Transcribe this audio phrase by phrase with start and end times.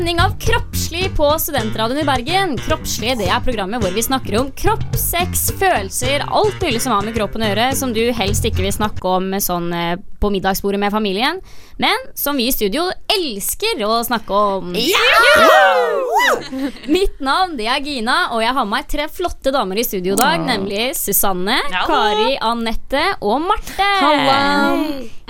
[0.00, 0.38] sending av
[1.00, 2.50] Kroppslig på Studentradioen i Bergen.
[2.58, 7.06] Kroppslig det er programmet hvor vi snakker om kropp, sex, følelser, alt mulig som har
[7.06, 10.80] med kroppen å gjøre, som du helst ikke vil snakke om sånn eh, på middagsbordet
[10.80, 11.40] med familien,
[11.80, 14.74] men som vi i studio elsker å snakke om.
[16.92, 20.18] Mitt navn det er Gina, og jeg har med meg tre flotte damer i studio
[20.18, 21.88] i dag, nemlig Susanne, Hallo.
[21.88, 23.88] Kari, Anette og Marte.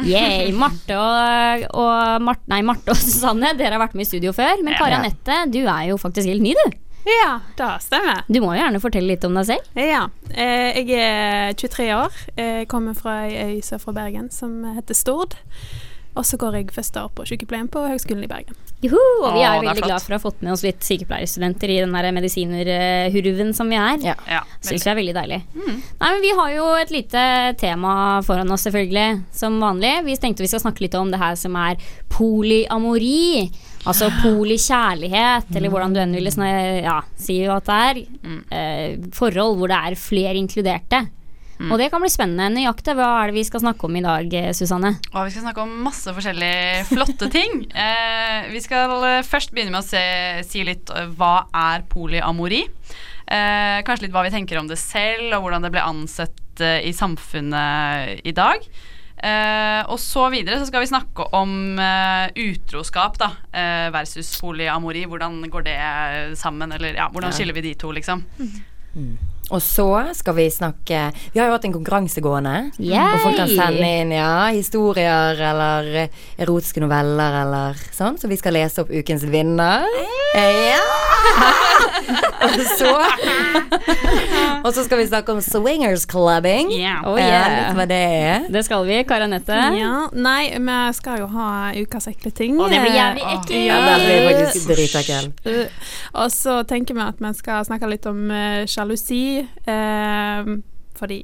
[0.01, 4.35] Yay, Marte og, og Mart, Nei, Marte og Susanne, dere har vært med i studio
[4.35, 4.59] før.
[4.67, 4.99] Men Kari.
[4.99, 6.79] Anette, du er jo faktisk helt ny, du.
[7.09, 8.25] Ja, det stemmer.
[8.29, 9.69] Du må jo gjerne fortelle litt om deg selv.
[9.79, 10.03] Ja.
[10.35, 12.19] Eh, jeg er 23 år.
[12.37, 15.39] Jeg kommer fra ei øy sør for Bergen som heter Stord.
[16.19, 18.57] Og så går jeg første år på sykepleien på Høgskolen i Bergen.
[18.83, 20.65] Juhu, og vi er det er veldig er glad for å ha fått med oss
[20.67, 24.01] litt sykepleierstudenter i den der medisinerhurven som vi er.
[24.03, 24.17] Ja.
[24.27, 25.39] Ja, Syns vi er veldig deilig.
[25.55, 27.23] Nei, men Vi har jo et lite
[27.61, 27.93] tema
[28.27, 29.93] foran oss, selvfølgelig, som vanlig.
[30.09, 31.79] Vi tenkte vi skal snakke litt om det her som er
[32.11, 33.47] polyamori.
[33.89, 38.03] Altså polikjærlighet, eller hvordan du enn sna- ja, si at det er.
[38.53, 41.07] Eh, forhold hvor det er flere inkluderte.
[41.61, 42.47] Og det kan bli spennende.
[42.57, 44.95] Nøyaktig hva er det vi skal snakke om i dag, eh, Susanne?
[45.13, 47.67] Og vi skal snakke om masse forskjellige flotte ting.
[47.77, 50.01] Eh, vi skal først begynne med å se,
[50.49, 52.63] si litt eh, hva er polyamori.
[53.29, 56.81] Eh, kanskje litt hva vi tenker om det selv, og hvordan det ble ansett eh,
[56.89, 58.65] i samfunnet i dag.
[59.21, 65.05] Eh, og så videre så skal vi snakke om uh, utroskap da, uh, versus polyamori.
[65.11, 65.77] Hvordan går det
[66.41, 68.25] sammen, eller ja, hvordan skiller vi de to, liksom.
[69.51, 71.01] Og så skal vi snakke
[71.35, 72.71] Vi har jo hatt en konkurranse gående.
[72.79, 73.17] Yay!
[73.17, 75.91] Og folk kan sende inn ja, historier eller
[76.41, 78.19] erotiske noveller eller sånn.
[78.21, 79.87] Så vi skal lese opp ukens vinner.
[80.37, 80.79] Eh, Ja!
[82.45, 82.91] og så
[84.65, 86.71] Og så skal vi snakke om swingers clubbing.
[86.73, 87.03] Yeah.
[87.09, 87.49] Oh, yeah.
[87.55, 88.47] litt hva det er.
[88.53, 89.57] Det skal vi, Kari Anette.
[89.79, 92.59] Ja, Nei, vi skal jo ha ukas ekle ting.
[92.61, 93.57] Og det blir jævlig Åh, ekkelt.
[93.67, 95.43] Ja, blir faktisk.
[95.47, 95.91] Uh,
[96.25, 98.63] og så tenker vi at vi skal snakke litt om uh,
[99.67, 100.55] eh,
[100.99, 101.21] fordi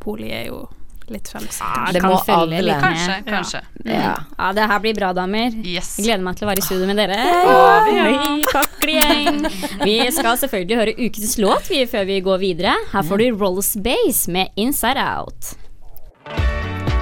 [0.00, 0.64] poli er jo
[1.10, 1.58] litt fancy.
[1.64, 2.60] Ja, Det må alle.
[2.62, 3.60] litt Kanskje, kanskje.
[3.84, 4.12] Ja.
[4.38, 5.50] Ja, det her blir bra, damer.
[5.66, 5.96] Yes.
[5.98, 7.16] Jeg gleder meg til å være i studio med dere.
[8.86, 9.48] vi er.
[9.82, 12.76] Vi skal selvfølgelig høre ukens låt vi, før vi går videre.
[12.92, 15.54] Her får du Rolls Base med Inside Out.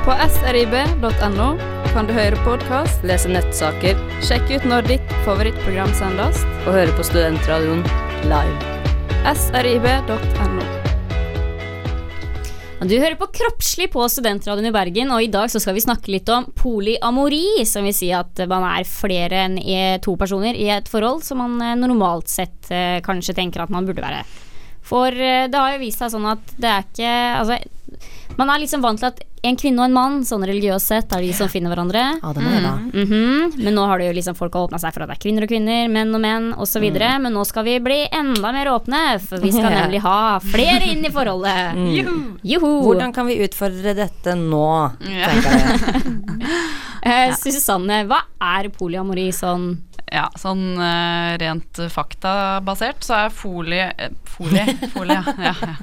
[0.08, 1.50] På srib.no
[1.92, 7.04] kan du høre podkast, lese nettsaker, sjekke ut når ditt favorittprogram sendes, og høre på
[7.12, 7.84] Studentradioen
[8.28, 8.77] live.
[9.36, 10.64] srib.no.
[12.78, 16.12] Du hører på Kroppslig på Studentradioen i Bergen, og i dag så skal vi snakke
[16.14, 19.58] litt om polyamori, som vil si at man er flere enn
[20.04, 23.88] to personer i et forhold som man eh, normalt sett eh, kanskje tenker at man
[23.88, 24.22] burde være.
[24.86, 27.58] For eh, det har jo vist seg sånn at det er ikke Altså,
[28.36, 31.22] man er liksom vant til at en kvinne og en mann, sånn religiøst sett, er
[31.22, 32.02] de som finner hverandre.
[32.18, 32.74] Ja, det må det da.
[32.74, 33.52] Mm -hmm.
[33.64, 35.42] Men nå har det jo liksom folk har åpna seg for at det er kvinner
[35.42, 36.82] og kvinner, menn og menn osv.
[36.82, 37.22] Mm.
[37.22, 41.04] Men nå skal vi bli enda mer åpne, for vi skal nemlig ha flere inn
[41.04, 41.74] i forholdet.
[42.42, 42.82] Juhu!
[42.82, 46.02] Hvordan kan vi utfordre dette nå, tenker jeg.
[47.08, 48.18] Eh, Susanne, hva
[48.58, 49.87] er polyamori sånn?
[50.12, 54.64] Ja, sånn eh, rent faktabasert så er folie eh, Folie?
[54.94, 55.74] folie ja, ja, ja.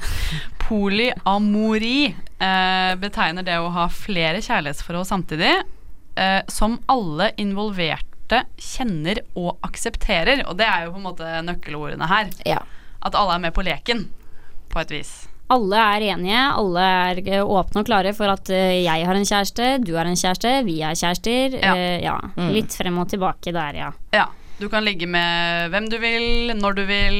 [0.65, 5.53] Polyamori eh, betegner det å ha flere kjærlighetsforhold samtidig,
[6.17, 10.41] eh, som alle involverte kjenner og aksepterer.
[10.49, 12.33] Og det er jo på en måte nøkkelordene her.
[12.49, 12.63] Ja.
[13.05, 14.07] At alle er med på leken,
[14.73, 15.13] på et vis.
[15.53, 19.27] Alle er enige, alle er eh, åpne og klare for at eh, jeg har en
[19.27, 21.59] kjæreste, du har en kjæreste, vi er kjærester.
[21.59, 21.75] Ja.
[21.75, 22.15] Eh, ja.
[22.55, 23.91] Litt frem og tilbake der, ja.
[24.15, 24.25] Ja.
[24.57, 27.15] Du kan ligge med hvem du vil, når du vil.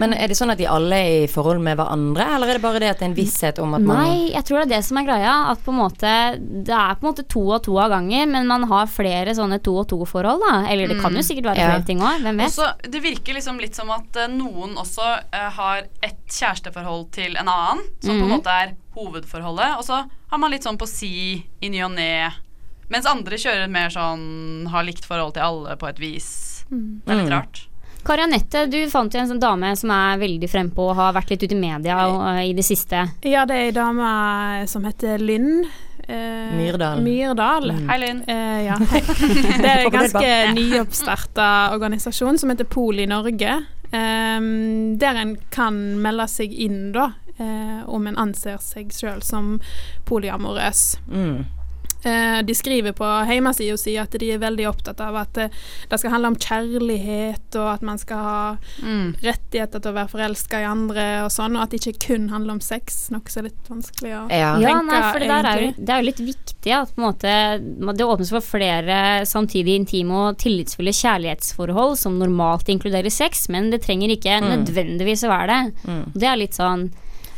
[0.00, 2.62] Men er det sånn at de alle er i forhold med hverandre, eller er det
[2.64, 4.70] bare det at det er en visshet om at man Nei, jeg tror det er
[4.78, 5.34] det som er greia.
[5.52, 8.48] At på en måte Det er på en måte to og to av gangen, men
[8.48, 10.54] man har flere sånne to og to-forhold, da.
[10.72, 11.68] Eller det kan jo sikkert være Ja.
[11.74, 12.46] flere ting òg, hvem vet.
[12.48, 17.36] Også, det virker liksom litt som at eh, noen også uh, har et kjæresteforhold til
[17.36, 18.38] en annen, som på en Mhm.
[18.38, 22.30] måte er hovedforholdet, og så har man litt sånn på si i ny og ne.
[22.88, 26.51] Mens andre kjører mer sånn har likt forhold til alle på et vis.
[26.72, 27.36] Det er litt Mm.
[27.36, 27.66] rart.
[28.04, 31.30] Kari Anette, du fant jo en sånn dame som er veldig frempå og har vært
[31.30, 33.04] litt ute i media og, eh, i det siste.
[33.22, 35.64] Ja, det er ei dame som heter Lynn.
[36.08, 36.98] eh, Myrdal.
[37.00, 37.70] Myrdal.
[37.88, 38.24] Hei, Linn.
[38.26, 39.00] Eh, ja, hei.
[39.00, 43.66] Det er en ganske nyoppstarta organisasjon som heter Poli Norge.
[43.92, 49.60] ehm, der en kan melde seg inn, da, eh, om en anser seg sjøl som
[50.06, 50.96] polyamorøs.
[51.08, 51.44] mm.
[52.04, 55.48] Eh, de skriver på hjemmesida si at de er veldig opptatt av at eh,
[55.88, 59.14] det skal handle om kjærlighet, og at man skal ha Mm.
[59.22, 62.56] rettigheter til å være forelska i andre og sånn, og at det ikke kun handler
[62.56, 64.58] om sex, noe som er litt vanskelig å Ja.
[64.58, 67.06] Ja, nei, for det der er jo, det er jo litt viktig at på en
[67.06, 73.70] måte, det åpnes for flere samtidig intime og tillitsfulle kjærlighetsforhold som normalt inkluderer sex, men
[73.70, 75.74] det trenger ikke nødvendigvis å være det.
[75.86, 76.04] Mm.
[76.14, 76.90] Det er litt sånn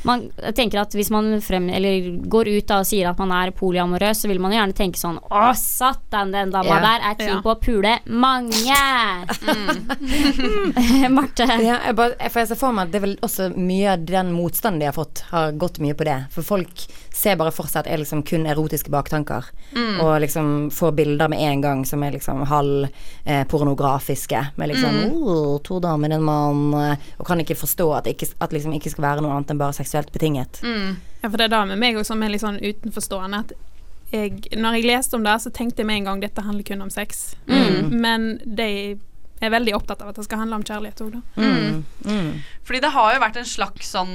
[0.04, 3.50] man, tenker at Hvis man frem, eller går ut da og sier at man er
[3.56, 6.80] polyamorøs, så vil man jo gjerne tenke sånn Å, satan, den dama Ja.
[6.84, 7.40] der er keen Ja.
[7.44, 8.80] på å pule mange!
[11.14, 11.46] Marte.
[11.62, 14.04] Ja, jeg bare, for jeg ser for meg at det er vel også mye av
[14.08, 16.18] den motstanden de har fått, har gått mye på det.
[16.34, 16.84] For folk
[17.14, 19.46] ser bare for seg at det er liksom kun erotiske baktanker.
[20.02, 22.88] Og liksom får bilder med en gang som er liksom halv
[23.24, 24.40] eh, pornografiske.
[24.56, 28.32] Med liksom oh, to damer, en mann eh, Og kan ikke forstå at det ikke,
[28.42, 30.60] at liksom ikke skal være noe annet enn bare seksuelt betinget.
[30.64, 30.96] Mm.
[31.22, 33.54] Ja, for det er da med meg òg som er litt sånn utenforstående at
[34.14, 36.84] jeg, når jeg leste om det, så tenkte jeg med en gang dette handler kun
[36.84, 37.32] om sex.
[37.50, 37.94] Mm.
[37.98, 38.68] Men de
[39.46, 41.20] er veldig opptatt av at det skal handle om kjærlighet òg, da.
[41.36, 41.84] Mm.
[42.04, 42.30] Mm.
[42.64, 44.14] Fordi det har jo vært en slags sånn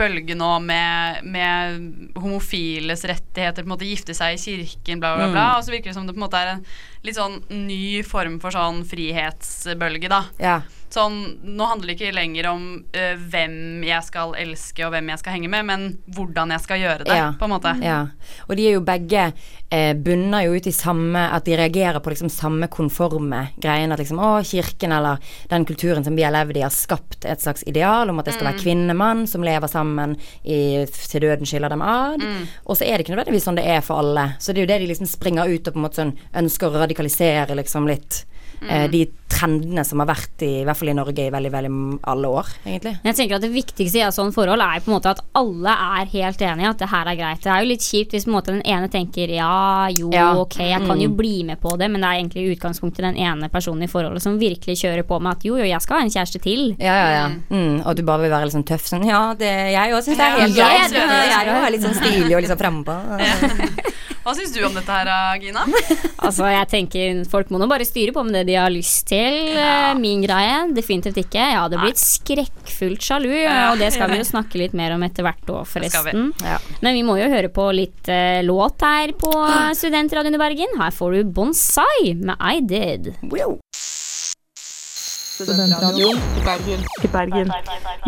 [0.00, 5.28] bølge nå med, med homofiles rettigheter, på en måte gifte seg i kirken, bla, bla,
[5.32, 5.46] bla.
[5.50, 5.56] Mm.
[5.58, 6.64] Og så virker det som det på en måte er en
[7.06, 7.38] litt sånn
[7.68, 10.24] ny form for sånn frihetsbølge, da.
[10.40, 10.58] Ja.
[10.90, 15.20] Sånn, nå handler det ikke lenger om ø, hvem jeg skal elske og hvem jeg
[15.22, 15.84] skal henge med, men
[16.16, 17.28] hvordan jeg skal gjøre det, Ja.
[17.38, 17.76] på en måte.
[17.84, 18.00] Ja,
[18.48, 19.28] og de er jo begge
[19.70, 23.94] eh, bunner jo ut i samme At de reagerer på liksom samme konforme greiene.
[23.94, 25.20] At liksom å, kirken eller
[25.50, 28.36] den kulturen som vi har levd i, har skapt et slags ideal om at det
[28.36, 32.24] skal være kvinnemann som lever sammen i, til døden skiller dem ad.
[32.66, 34.32] Og så er det ikke nødvendigvis sånn det er for alle.
[34.40, 36.70] Så det er jo det de liksom springer ut og på en måte sånn ønsker
[36.70, 38.24] å radikalisere liksom litt.
[38.60, 38.90] Mm.
[38.92, 41.70] de trendene som har vært i, i hvert fall i Norge i veldig, veldig
[42.12, 42.92] alle år, egentlig.
[43.06, 45.76] Jeg tenker at Det viktigste i et sånt forhold er på en måte at alle
[45.96, 47.40] er helt enige at det her er greit.
[47.44, 49.54] Det er jo litt kjipt hvis på en måte den ene tenker ja,
[49.96, 50.34] jo, Ja.
[50.40, 53.16] ok, jeg kan jo bli med på det, men det er egentlig i utgangspunktet den
[53.16, 56.02] ene personen i forholdet som virkelig kjører på med at jo, jo, jeg skal ha
[56.04, 56.74] en kjæreste til.
[56.78, 57.26] Ja, ja, ja.
[57.50, 60.16] Mm, og du bare vil være litt sånn tøff sånn Ja, det, jeg òg syns
[60.16, 60.90] det er helt Ja, greit.
[60.90, 62.94] det- Jeg er jo litt sånn stilig og litt sånn frempå.
[64.30, 65.08] Hva syns du om dette her,
[65.42, 65.64] Gina?
[66.26, 69.38] Altså, jeg tenker Folk må nå bare styre på med det de har lyst til.
[69.56, 69.90] Ja.
[69.98, 71.40] Min greie, definitivt ikke.
[71.40, 75.26] Jeg hadde blitt skrekkfullt sjalu, og det skal vi jo snakke litt mer om etter
[75.26, 76.30] hvert òg, forresten.
[76.30, 76.46] vi.
[76.46, 76.60] Ja.
[76.84, 79.32] Men vi må jo høre på litt uh, låt her på
[79.80, 80.78] Studentradioen i Bergen.
[80.78, 83.14] Her får du Bonsai med I Did.
[83.32, 83.58] Wow.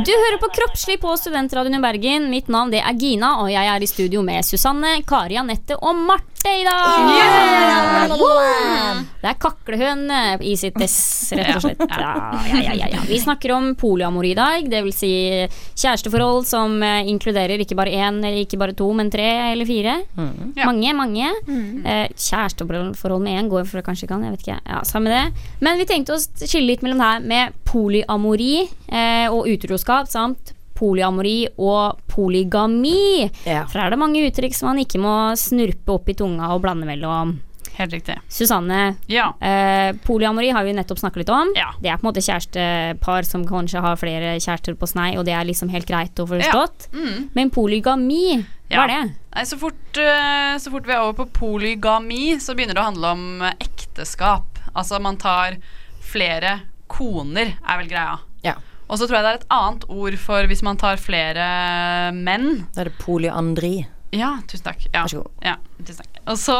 [0.02, 2.28] Du hører på Kroppslig på Studentradioen i Bergen.
[2.32, 5.96] Mitt navn det er Gina, og jeg er i studio med Susanne, Kari Anette og
[5.96, 8.02] Marte i dag.
[9.22, 10.96] Det er kaklehøn eh, i sitt ess,
[11.38, 11.82] rett og slett.
[12.02, 12.12] Ja,
[12.48, 13.02] ja, ja, ja, ja.
[13.06, 14.98] Vi snakker om polyamori i dag, dvs.
[15.02, 15.10] Si
[15.78, 19.94] kjæresteforhold som eh, inkluderer ikke bare én, eller ikke bare to, men tre eller fire.
[20.58, 20.66] Ja.
[20.66, 21.30] Mange, mange.
[21.86, 24.58] Eh, kjæresteforhold med én går for kanskje kan, jeg vet ikke.
[24.66, 25.46] Ja, Samme det.
[25.62, 28.54] Men vi tenkte å skille litt mellom det her med polyamori
[28.90, 33.30] eh, og utroskap samt polyamori og polygami.
[33.46, 33.64] Ja.
[33.70, 36.86] For er det mange uttrykk som man ikke må snurpe opp i tunga og blande
[36.88, 37.40] mellom.
[37.72, 38.18] Helt riktig.
[38.28, 39.30] Susanne, Ja.
[39.40, 41.52] eh, polyamori har vi nettopp snakket litt om.
[41.56, 41.70] Ja.
[41.80, 45.32] Det er på en måte kjærestepar som kanskje har flere kjærester på snei, og det
[45.32, 46.26] er liksom helt greit Ja.
[46.26, 46.88] forstått.
[46.92, 47.30] Mm.
[47.34, 49.14] Men polygami, hva er det?
[49.34, 52.90] Nei, så fort, eh, så fort vi er over på polygami, så begynner det å
[52.92, 54.44] handle om ekteskap.
[54.76, 55.56] Altså man tar
[56.02, 58.18] flere koner, er vel greia.
[58.92, 61.46] Og så tror jeg det er et annet ord for hvis man tar flere
[62.12, 62.66] menn.
[62.76, 63.86] Da er det polyandri.
[64.12, 64.84] Ja, tusen takk.
[64.90, 65.06] Ja.
[65.06, 65.46] Vær så god.
[65.46, 66.18] Ja, tusen takk.
[66.28, 66.56] Og så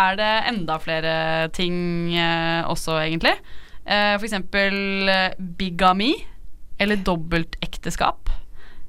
[0.00, 1.14] er det enda flere
[1.52, 1.76] ting
[2.16, 3.34] eh, også, egentlig.
[3.84, 6.14] Eh, for eksempel eh, bigami,
[6.80, 8.32] eller dobbeltekteskap.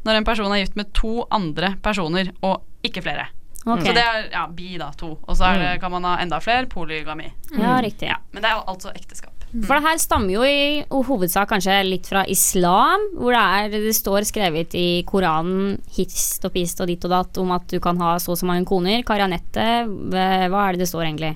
[0.08, 3.28] Når en person er gift med to andre personer, og ikke flere.
[3.62, 3.92] Okay.
[3.92, 5.12] Så det er ja, bi, da, to.
[5.28, 7.28] Og så er det, kan man ha enda flere, polygami.
[7.60, 8.08] Ja, riktig.
[8.10, 9.31] Ja, men det er jo altså ekteskap.
[9.52, 13.96] For det her stammer jo i hovedsak kanskje litt fra islam, hvor det, er, det
[13.98, 18.00] står skrevet i Koranen hist og pist og ditt og datt om at du kan
[18.00, 19.04] ha så og så mange koner.
[19.08, 21.34] Kari Anette, hva er det det står egentlig?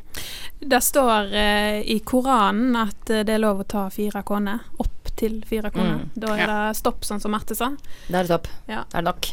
[0.65, 4.63] Det står eh, i Koranen at eh, det er lov å ta fire koner.
[4.79, 6.05] Opp til fire koner.
[6.05, 6.13] Mm.
[6.15, 7.73] Da er det stopp, sånn som Marte sa.
[8.07, 8.47] Da er det stopp.
[8.71, 8.85] Ja.
[8.87, 9.29] Da er det nok.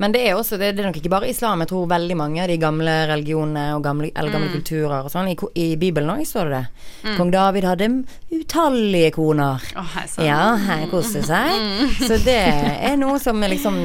[0.00, 1.60] Men det er også det, det er nok ikke bare islam.
[1.60, 5.28] Jeg tror veldig mange av de gamle religionene og gamle, eller gamle kulturer og sånn.
[5.28, 7.16] I, I Bibelen òg står det det.
[7.18, 7.88] Kong David hadde
[8.32, 9.60] utallige koner.
[9.76, 10.24] Oh, hei sann.
[10.26, 11.52] Ja, her koste seg.
[12.00, 13.76] Så det er noe som er liksom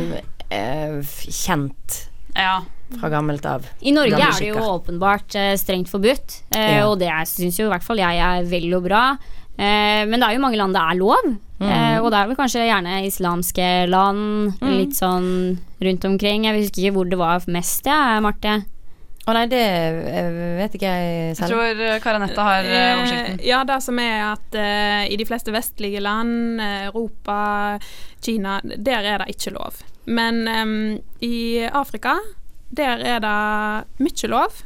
[0.50, 2.02] eh, kjent
[2.36, 2.62] Ja.
[3.00, 3.66] fra gammelt av.
[3.82, 6.88] I Norge er det jo åpenbart eh, strengt forbudt, eh, Ja.
[6.90, 9.06] og det syns jo i hvert fall jeg er vel og bra.
[9.56, 11.70] Eh, men det er jo mange land det er lov, Mm.
[11.72, 16.44] eh, og det er vel kanskje gjerne islamske land litt sånn rundt omkring.
[16.44, 18.66] Jeg husker ikke hvor det var mest, jeg, Marte.
[19.26, 21.56] Å nei, det eh, vet ikke jeg selv.
[21.56, 23.40] Jeg tror Karanetta har oversikten.
[23.48, 27.80] Ja, det som er at uh, i de fleste vestlige land, Europa,
[28.22, 29.80] Kina, der er det ikke lov.
[30.06, 32.20] Men um, i Afrika,
[32.76, 34.62] der er det mye lov.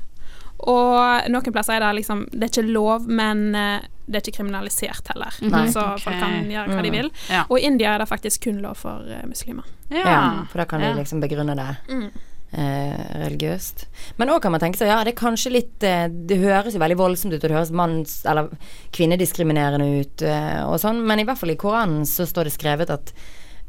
[0.68, 4.39] Og noen plasser er det liksom Det er ikke lov, men eh, det er ikke
[4.42, 5.36] kriminalisert heller.
[5.46, 5.68] Nei.
[5.70, 6.01] Så okay.
[6.08, 6.96] folk kan gjøre hva de Mm.
[6.98, 7.12] vil.
[7.30, 7.44] Ja.
[7.50, 9.63] Og i India er det faktisk kun lov for eh, muslimer.
[9.92, 10.04] Ja.
[10.04, 12.10] Ja, for da kan de liksom begrunne det Mm.
[12.51, 13.86] eh, religiøst.
[14.18, 16.80] Men òg kan man tenke seg, ja, det er kanskje litt eh, Det høres jo
[16.82, 18.50] veldig voldsomt ut, og det høres manns- eller
[18.92, 22.89] kvinnediskriminerende ut eh, og sånn, men i hvert fall i Koranen så står det skrevet
[22.89, 23.13] at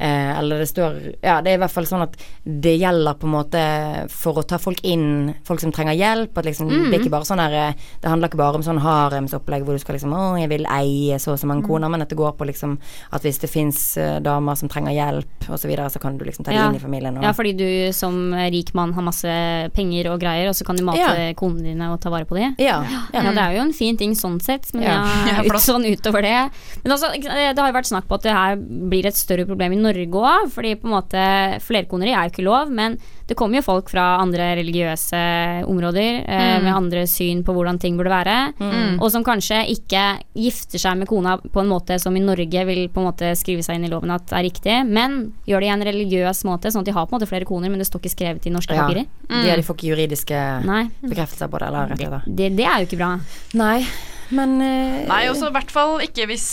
[0.00, 2.14] Eh, eller det står Ja, det er i hvert fall sånn at
[2.46, 3.62] det gjelder på en måte
[4.08, 6.38] for å ta folk inn, folk som trenger hjelp.
[6.40, 8.80] At liksom, Det er ikke bare sånn her eh, Det handler ikke bare om sånn
[8.80, 12.00] haremsopplegg hvor du skal liksom Å, jeg vil eie så og så mange koner, men
[12.02, 12.78] at det går på liksom
[13.12, 13.80] at hvis det fins
[14.24, 16.64] damer som trenger hjelp, og så videre, så kan du liksom ta Ja.
[16.70, 17.16] det inn i familien.
[17.18, 19.28] Og, Ja, fordi du som rik mann har masse
[19.74, 21.32] penger og greier, og så kan du mate Ja.
[21.34, 22.54] konene dine og ta vare på dem.
[22.58, 23.00] ja, ja.
[23.12, 25.04] Ja, det er jo en fin ting sånn sett, men Ja.
[25.26, 26.50] ja, Ja, ut, sånn utover det
[26.84, 29.72] Men altså, det har jo vært snakk på at det her blir et større problem
[29.72, 32.98] i Norge òg, fordi på en måte flerkoneri er jo ikke lov, men
[33.30, 37.96] det kommer jo folk fra andre religiøse områder eh, med andre syn på hvordan ting
[37.98, 38.98] burde være, Mm.
[39.00, 40.02] og som kanskje ikke
[40.34, 43.62] gifter seg med kona på en måte som i Norge vil på en måte skrive
[43.62, 46.80] seg inn i loven at er riktig, men gjør det i en religiøs måte, sånn
[46.82, 48.74] at de har på en måte flere koner, men det står ikke skrevet i norske
[48.74, 48.86] Ja.
[48.86, 49.06] papirer.
[49.30, 52.22] De, de får ikke juridiske Nei, bekreftelser på det, eller rettigheter.
[52.26, 53.12] det, det er jo ikke bra.
[53.54, 53.86] Nei,
[54.30, 56.46] men eh, Nei, også i hvert fall ikke hvis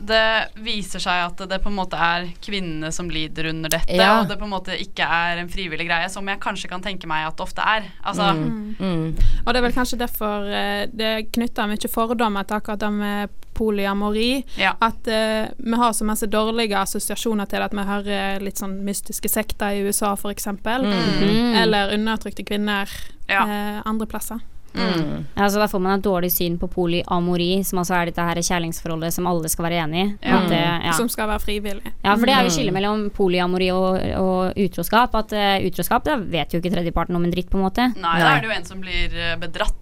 [0.00, 4.20] det viser seg at det på en måte er kvinnene som lider under dette, Ja.
[4.20, 7.06] og det på en måte ikke er en frivillig greie, som jeg kanskje kan tenke
[7.10, 7.88] meg at det ofte er.
[8.04, 9.16] Altså, mm,
[9.46, 12.92] Og det er vel kanskje derfor eh, det er knytta mye fordommer til akkurat det
[12.92, 13.28] med
[13.58, 14.44] polyamori.
[14.56, 14.74] ja.
[14.80, 19.28] At uh, vi har så masse dårlige assosiasjoner til at vi hører litt sånn mystiske
[19.28, 20.46] sekter i USA, f.eks.
[20.46, 21.56] Mm.
[21.62, 22.88] Eller undertrykte kvinner
[23.28, 23.42] Ja.
[23.44, 24.38] uh, andre plasser.
[24.74, 25.24] Mm.
[25.36, 28.36] Ja, så Da får man et dårlig syn på polyamori, som altså er dette her
[28.36, 30.06] kjærlighetsforholdet som alle skal være enig i.
[30.22, 30.38] Ja.
[30.38, 30.92] At det- ja.
[30.92, 31.92] Som skal være frivillig.
[32.04, 35.14] ja, for det er jo skillet mellom polyamori og, og utroskap.
[35.14, 37.88] At uh, utroskap, da vet jo ikke tredjeparten om en dritt, på en måte.
[37.96, 39.36] Nei, da er det jo en som blir eh,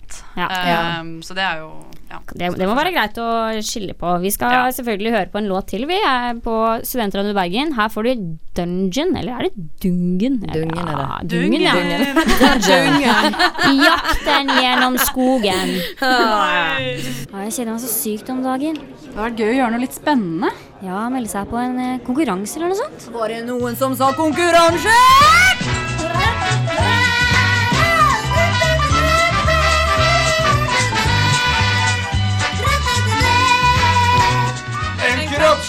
[0.07, 0.23] bedratt.
[0.37, 1.01] Ja.
[1.01, 1.71] Um, Så det er jo
[2.09, 2.21] ja.
[2.39, 3.27] Det, det må være greit å
[3.67, 4.21] skille på.
[4.23, 4.71] Vi skal Ja.
[4.71, 6.55] selvfølgelig høre på en låt til, vi er på
[6.87, 7.73] Studentradioen i Bergen.
[7.75, 10.39] Her får du Dungeon, eller er det Dungen?
[10.47, 11.03] Dungen er det.
[11.03, 11.73] Ja, Dungen, ja.
[12.69, 13.35] Dungen.
[13.83, 15.75] Jakten gjennom skogen.
[16.01, 18.79] Ja, jeg kjenner meg så sykt om dagen.
[18.79, 20.53] Det hadde vært gøy å gjøre noe litt spennende.
[20.87, 23.11] Ja, melde seg på en eh, konkurranse eller noe sånt.
[23.13, 24.95] Var det noen som sa konkurranse?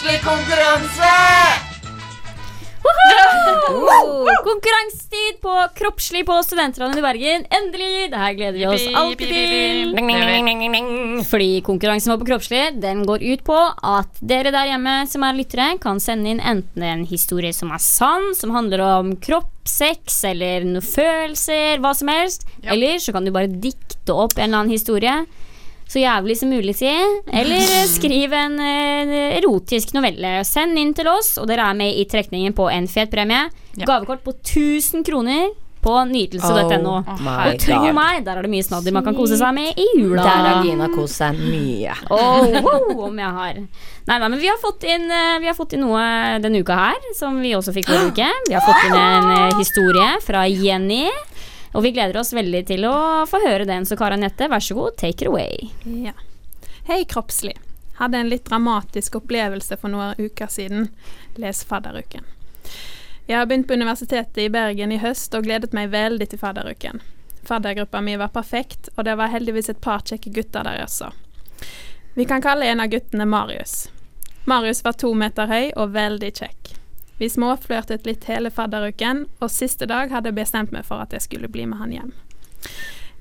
[0.08, 1.08] En konkurranse!
[4.44, 7.44] Konkurransetid på Kroppslig på Studentradioen i Bergen.
[7.52, 8.12] Endelig!
[8.14, 9.92] Det her gleder vi oss alltid til.
[11.28, 15.36] Fordi konkurransen vår på Kroppslig Den går ut på at dere der hjemme som er
[15.36, 20.22] lyttere, kan sende inn enten en historie som er sann, som handler om kropp, sex
[20.30, 22.48] eller noen følelser, hva som helst.
[22.64, 25.26] Eller så kan du bare dikte opp en eller annen historie.
[25.88, 26.89] Så jævlig som mulig, si.
[27.32, 30.39] Eller skriv en eh, erotisk novelle.
[30.48, 33.48] Send inn til oss, og dere er med i trekningen på en fet premie.
[33.77, 33.88] Ja.
[33.88, 35.48] Gavekort på 1000 kroner
[35.88, 36.94] på nytelse.no.
[37.00, 37.94] Oh og tro God.
[37.96, 40.25] meg, der er det mye snadder man kan kose seg med i jula.
[40.25, 41.94] Der har Gina kost seg mye.
[42.12, 43.62] Oh, wow, om jeg har.
[44.08, 46.03] Nei, nei, men vi har fått inn, eh, vi har fått inn noe
[46.44, 48.29] denne uka her, som vi også fikk forrige uke.
[48.50, 51.06] Vi har fått inn en eh, historie fra Jenny.
[51.78, 52.96] Og vi gleder oss veldig til å
[53.30, 55.68] få høre den, så Kara Nette, vær så god, take it away.
[55.86, 56.16] Ja.
[56.88, 57.54] Hei, kroppslig.
[58.00, 60.88] Hadde en litt dramatisk opplevelse for noen uker siden.
[61.38, 62.26] Les fadderuken.
[63.28, 67.04] Jeg har begynt på Universitetet i Bergen i høst og gledet meg veldig til fadderuken.
[67.46, 71.12] Faddergruppa mi var perfekt, og det var heldigvis et par kjekke gutter der også.
[72.18, 73.84] Vi kan kalle en av guttene Marius.
[74.50, 76.77] Marius var to meter høy og veldig kjekk.
[77.18, 81.26] Vi småflørtet litt hele fadderuken, og siste dag hadde jeg bestemt meg for at jeg
[81.26, 82.12] skulle bli med han hjem.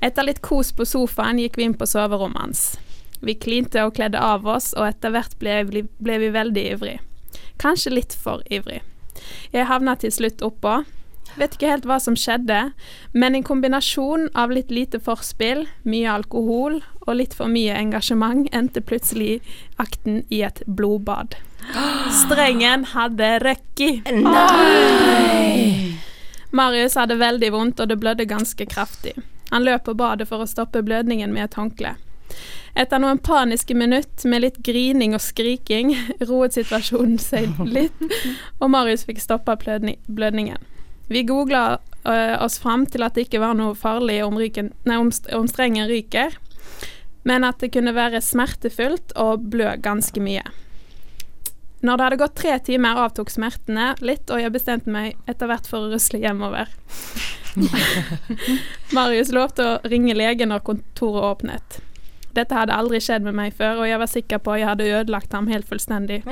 [0.05, 2.65] Etter litt kos på sofaen gikk vi inn på soverommet hans.
[3.25, 6.99] Vi klinte og kledde av oss, og etter hvert ble, ble vi veldig ivrig.
[7.62, 8.83] Kanskje litt for ivrig.
[9.53, 10.83] Jeg havna til slutt oppå.
[11.37, 12.71] Vet ikke helt hva som skjedde,
[13.12, 18.85] men en kombinasjon av litt lite forspill, mye alkohol og litt for mye engasjement endte
[18.85, 19.41] plutselig
[19.81, 21.37] akten i et blodbad.
[22.23, 23.90] Strengen hadde røkki.
[26.56, 29.16] Marius hadde veldig vondt, og det blødde ganske kraftig.
[29.50, 31.94] Han løp på badet for å stoppe blødningen med et håndkle.
[32.76, 35.94] Etter noen paniske minutt med litt grining og skriking
[36.28, 38.02] roet situasjonen seg litt,
[38.61, 40.58] og Marius fikk stoppa blødningen.
[41.08, 44.99] Vi googla eh, oss fram til at det ikke var noe farlig om, ryken, nei,
[44.99, 46.35] om, om strengen ryker,
[47.26, 50.44] men at det kunne være smertefullt og blø ganske mye.
[51.87, 55.69] Når det hadde gått tre timer, avtok smertene litt, og jeg bestemte meg etter hvert
[55.71, 56.73] for å rusle hjemover.
[58.97, 61.78] Marius lovte å ringe legen når kontoret åpnet.
[62.35, 64.90] Dette hadde aldri skjedd med meg før, og jeg var sikker på at jeg hadde
[64.99, 66.25] ødelagt ham helt fullstendig.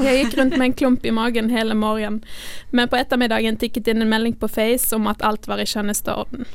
[0.00, 2.24] Jeg gikk rundt med en klump i magen hele morgenen,
[2.72, 6.16] men på ettermiddagen tikket inn en melding på Face om at alt var i skjønneste
[6.24, 6.48] orden.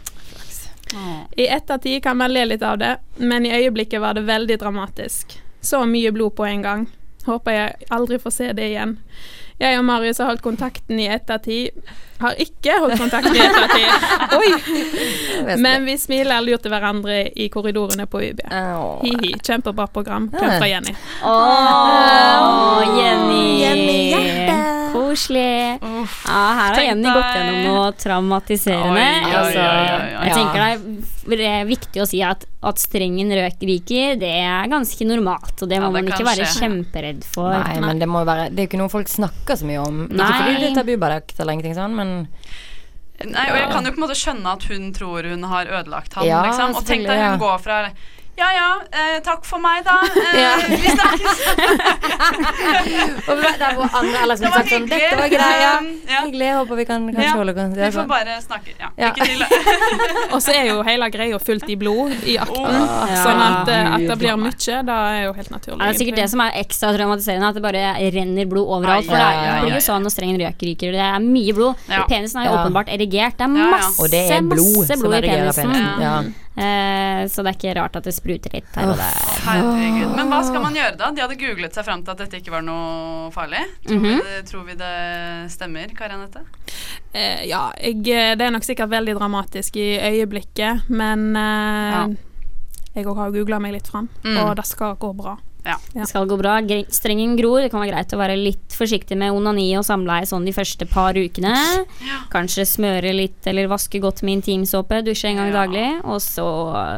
[1.38, 5.38] I ettertid kan man le litt av det, men i øyeblikket var det veldig dramatisk.
[5.62, 6.88] Så mye blod på en gang.
[7.26, 8.98] Håper jeg aldri får se det igjen.
[9.62, 11.78] Jeg og Marius har holdt kontakten i ettertid.
[12.20, 13.90] Har ikke holdt kontakt i ettertid.
[14.40, 15.56] Oi!
[15.60, 18.40] Men vi smiler lurt til hverandre i korridorene på UB.
[18.48, 20.30] Hi-hi, kjempebra program.
[20.32, 20.96] Klem fra Jenny.
[21.24, 23.44] Åh, Jenny.
[23.62, 24.62] Jenny hjerte.
[24.96, 25.80] Koselig.
[25.82, 29.10] Ja, her har Jenny gått gjennom noe traumatiserende.
[29.36, 29.66] Altså.
[30.24, 35.08] Jeg tenker det er viktig å si at, at strengen røk ryker, det er ganske
[35.10, 35.56] normalt.
[35.66, 36.60] Og det må Ja, det man ikke være skje.
[36.62, 37.50] kjemperedd for.
[37.56, 39.82] Nei, men det må jo være Det er jo ikke noe folk snakker så mye
[39.82, 40.04] om.
[40.06, 42.05] Ikke fordi det er tabubelagt eller ingenting sånn, men
[43.26, 46.18] Nei, og jeg kan jo på en måte skjønne at hun tror hun har ødelagt
[46.20, 46.74] han, Ja, liksom.
[46.76, 47.78] Og tenk deg hun går fra
[48.36, 49.94] Ja ja, eh, takk for meg, da.
[50.04, 50.56] Eh, Ja.
[50.68, 51.38] Vi snakkes.
[53.28, 55.00] det var hvor eller som Det var sagt sånn hyggelig.
[55.00, 55.70] Dette var greia.
[56.10, 56.20] Ja.
[56.26, 56.46] Hyggelig.
[56.50, 58.74] Jeg håper vi kan kanskje Ja, holde oss Vi får bare snakke.
[58.80, 58.90] Ja.
[59.00, 59.12] Ja.
[59.16, 59.40] Lykke til.
[60.36, 62.76] Og så er jo hele greia fullt i blod i akten.
[62.76, 65.80] Åh, Sånn at, eh, at det blir mye, da er jo helt naturlig.
[65.80, 67.86] Ja, det er sikkert det som er ekstra traumatiserende, at det bare
[68.20, 69.08] renner blod overalt.
[69.08, 70.92] For det er- det blir jo sånn når strengen røker ryker.
[70.92, 71.76] Det er mye blod.
[71.88, 72.04] Ja.
[72.12, 72.66] Penisen er jo Ja.
[72.66, 73.38] åpenbart erigert.
[73.40, 73.72] Det er Ja, ja.
[73.80, 75.72] masse, Og det er blod masse som blod i erigerer penisen.
[75.72, 76.02] penisen.
[76.02, 76.24] Ja.
[76.56, 79.18] Eh, så det er ikke rart at det spruter litt her og der.
[79.46, 80.14] Herregud.
[80.16, 81.10] Men hva skal man gjøre da?
[81.12, 83.64] De hadde googlet seg fram til at dette ikke var noe farlig.
[83.86, 84.22] Tror, vi, Mhm.
[84.24, 86.46] det, tror vi det stemmer, Kari Anette?
[87.14, 92.16] Eh, ja, jeg, det er nok sikkert veldig dramatisk i øyeblikket, men eh,
[92.96, 94.38] jeg òg har googla meg litt fram, Mm.
[94.46, 95.38] og det skal gå bra.
[95.66, 95.76] Ja.
[95.94, 96.60] Det skal gå bra.
[96.94, 97.62] Strengen gror.
[97.62, 100.86] Det kan være greit å være litt forsiktig med onani og samleie sånn de første
[100.88, 101.56] par ukene.
[102.34, 105.02] Kanskje smøre litt eller vaske godt med intimsåpe.
[105.06, 105.66] Dusje en gang Ja.
[105.66, 106.06] daglig.
[106.06, 106.46] Og så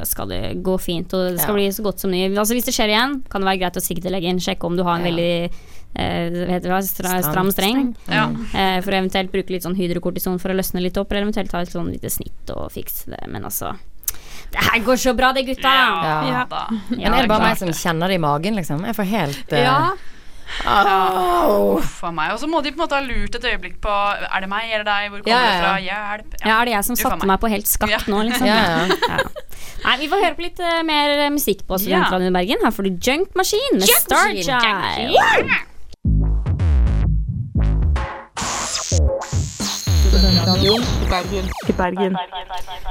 [0.05, 1.61] skal det gå fint, og det skal Ja.
[1.61, 2.27] bli så godt som ny.
[2.35, 4.37] Altså Hvis det skjer igjen, kan det være greit å til legen.
[4.39, 5.11] Sjekke om du har en Ja.
[5.11, 5.51] veldig
[5.95, 6.83] eh, heter det.
[6.85, 7.23] Stra, Stram.
[7.23, 7.95] stram streng.
[8.09, 8.27] Ja.
[8.53, 11.59] Eh, for eventuelt bruke litt sånn hydrokortison for å løsne litt opp, eller eventuelt ta
[11.61, 13.27] et sånn lite snitt og fikse det.
[13.27, 13.75] Men altså
[14.51, 15.71] Det her går så bra, det, gutta!
[15.71, 16.43] Ja, Ja.
[16.49, 16.65] da.
[16.89, 18.85] Men er det bare meg som kjenner det i magen, liksom?
[18.87, 19.91] Jeg får helt uh, Ja,
[20.63, 21.77] au.
[21.81, 22.31] Uff a meg.
[22.31, 24.69] Og så må de på en måte ha lurt et øyeblikk på Er det meg
[24.71, 25.09] eller deg?
[25.11, 25.73] Hvor kommer Ja, ja, det fra?
[25.83, 25.99] ja.
[26.15, 26.37] Hjelp.
[26.45, 27.27] Ja, er det jeg som satte meg.
[27.33, 28.47] meg på helt skatt nå, liksom?
[28.51, 28.87] Ja, ja.
[28.87, 29.17] Ja.
[29.83, 31.83] Nei, vi får høre på litt uh, mer musikk på Ja.
[31.83, 32.63] Studentradioen i Bergen.
[32.63, 33.87] Her får du Junk Machine med
[40.17, 41.77] Junk Bergen Starchild.
[41.77, 42.17] Bergen.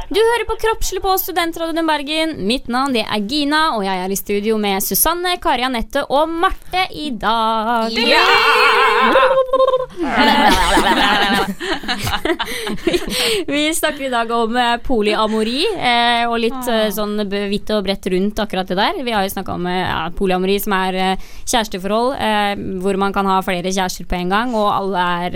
[0.09, 2.47] Du hører på Kroppslig på Studentradioen Bergen.
[2.47, 6.29] Mitt navn det er Gina, og jeg er i studio med Susanne, Kari Anette og
[6.31, 7.91] Marte i dag.
[13.51, 17.85] Vi snakker i dag om eh, polyamori, eh, og litt eh, sånn hvitt vidt og
[17.87, 19.03] bredt rundt akkurat det der.
[19.03, 23.41] Vi har jo snakka om ja, polyamori, som er kjæresteforhold eh, hvor man kan ha
[23.47, 25.33] flere kjærester på en gang, og alle er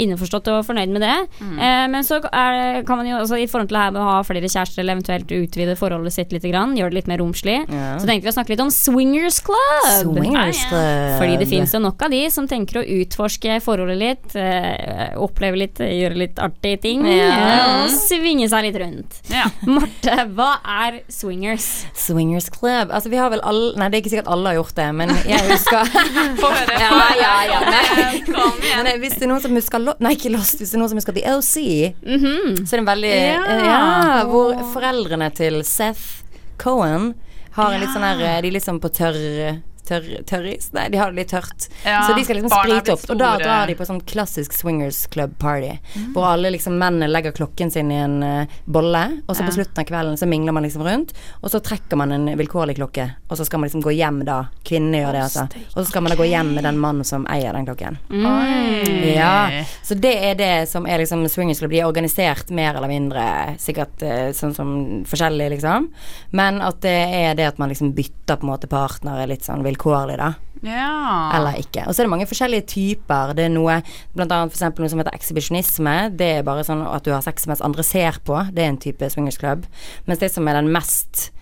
[0.00, 1.16] innforstått og fornøyd med det.
[1.42, 4.08] Eh, men så er, kan man jo også i forhold til det her med å
[4.08, 7.60] ha flere kjærester, eller eventuelt utvide forholdet sitt litt, grann, gjøre det litt mer romslig,
[7.70, 7.94] yeah.
[8.00, 9.86] så tenkte vi å snakke litt om Swingers Club.
[10.00, 11.12] Swingers Club.
[11.20, 15.60] Fordi det finnes jo nok av de som tenker å utforske forholdet litt, eh, oppleve
[15.62, 17.84] litt, gjøre litt artige ting, Yeah.
[17.84, 19.18] og svinge seg litt rundt.
[19.32, 19.48] Ja.
[19.74, 21.68] Marte, hva er swingers?
[21.98, 22.92] Swingers Club.
[22.94, 25.12] Altså, vi har vel alle Nei, det er ikke sikkert alle har gjort det, men
[25.28, 25.88] jeg husker
[26.42, 26.76] Få høre.
[26.80, 27.60] Ja, ja, ja.
[28.02, 28.32] Igjen.
[28.76, 30.60] Men eh, hvis det er noen som husker Nei, ikke Lost.
[30.60, 31.56] Hvis det er noen som husker The OC,
[32.04, 32.66] -hmm.
[32.66, 33.44] så er det en veldig Ja.
[33.48, 36.22] eh, ja, Hvor foreldrene til Seth
[36.58, 37.14] Cohen
[37.52, 39.60] har en litt sånn her eh, De er litt sånn på tørr
[39.92, 40.70] Tørr, tørris?
[40.72, 41.68] Nei, de har det litt tørt.
[41.84, 43.04] Ja, så de skal liksom sprite opp.
[43.12, 45.74] Og da drar de på sånn klassisk swingers club party.
[46.14, 49.82] Hvor alle liksom mennene legger klokken sin i en uh, bolle, og så på slutten
[49.82, 51.12] av kvelden så mingler man liksom rundt.
[51.42, 54.38] Og så trekker man en vilkårlig klokke, og så skal man liksom gå hjem da.
[54.64, 55.46] Kvinnene gjør det, altså.
[55.74, 57.98] Og så skal man da gå hjem med den mannen som eier den klokken.
[58.08, 59.04] Mm.
[59.12, 61.74] Ja, så det er det som er liksom swingers club.
[61.74, 63.26] De er organisert mer eller mindre
[63.60, 64.72] sikkert uh, sånn som
[65.08, 65.90] forskjellig, liksom.
[66.32, 69.64] Men at det er det at man liksom bytter på en måte partnere litt sånn
[69.66, 70.30] vilkårlig, da.
[70.62, 71.32] Ja.
[71.34, 71.82] Eller ikke.
[71.88, 73.32] Og så er det mange forskjellige typer.
[73.34, 73.80] Det er noe
[74.14, 75.94] blant annet eksempel noe som heter ekshibisjonisme.
[76.14, 78.38] Det er bare sånn at du har sex mens andre ser på.
[78.54, 79.64] Det er en type swingers club.
[80.06, 81.32] Mens det som er den mest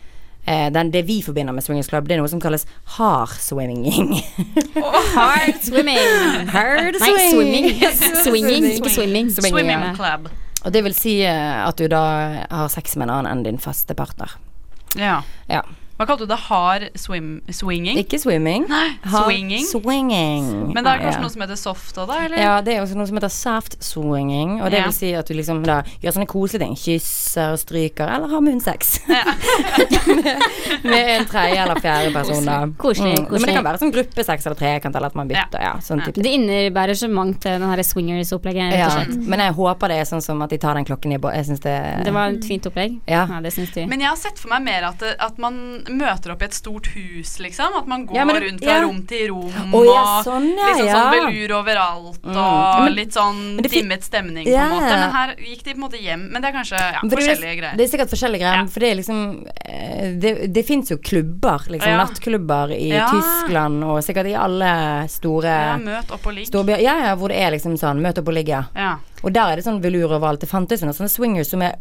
[0.46, 2.64] eh, den, det vi forbinder med swingers club, det er noe som kalles
[2.96, 4.14] hard swimming.
[5.16, 6.48] Hard swimming.
[6.48, 7.66] hard Nei, swimming.
[8.24, 9.28] Swinging, ikke swimming.
[9.36, 9.92] Swimming Ja.
[9.98, 10.30] club.
[10.64, 12.00] Og det vil si eh, at du da
[12.48, 14.32] har sex med en annen enn din faste partner.
[14.96, 15.20] Ja.
[15.48, 15.60] Ja.
[16.00, 16.38] Hva kalte du det?
[16.46, 17.98] Hard swim, swinging?
[18.00, 18.64] Ikke swimming.
[18.70, 19.66] Nei, Hard swinging.
[19.68, 20.46] Swinging.
[20.72, 21.24] Men det er kanskje ja.
[21.26, 22.16] noe som heter soft òg, da?
[22.24, 22.40] Eller?
[22.40, 24.86] Ja, det er også noe som heter soft swinging, og det Ja.
[24.88, 26.72] vil si at du liksom da gjør sånne koselige ting.
[26.80, 28.94] Kysser og stryker, eller har munnsex.
[29.10, 30.40] med,
[30.88, 32.58] med en tredje eller fjerde person, da.
[32.80, 33.26] Koselig, Mm.
[33.30, 35.72] Men det kan være sånn gruppesex eller trekant, eller at man bytter, ja.
[35.84, 39.28] sånn type Det innebærer så mangt, eh, den her swingers-opplegget, rett og slett.
[39.28, 41.34] men jeg håper det er sånn som at de tar den klokken i båt.
[41.36, 42.98] Jeg syns det Det var et fint opplegg.
[43.10, 43.26] Ja.
[43.42, 43.86] det syns de.
[43.90, 46.54] Men jeg har sett for meg mer at, det, at man møter opp i et
[46.54, 47.74] stort hus, liksom.
[47.78, 48.82] At man går Ja, det- rundt fra ja.
[48.82, 52.36] rom til rom, Å, ja, sånn, ja, liksom sånn velur overalt, Mm.
[52.36, 54.94] og Men- litt sånn dimmet stemning, på en måte.
[55.00, 56.30] Men her gikk de på en måte hjem.
[56.30, 57.76] Men det er kanskje forskjellige greier.
[57.76, 61.58] det er sikkert forskjellige greier, for det er liksom eh, Det, det fins jo klubber,
[61.68, 61.96] liksom.
[61.96, 62.90] Nattklubber i.
[63.10, 66.46] Tyskland og sikkert i alle store ja, møt opp og ligg.
[66.46, 66.80] storbyer.
[66.80, 68.66] Ja, ja, hvor det er liksom sånn møt opp og ligge.
[68.76, 68.96] Ja.
[69.22, 70.40] Og der er det sånn velur overalt.
[70.40, 71.74] Det fantes jo noen sånne swingers som er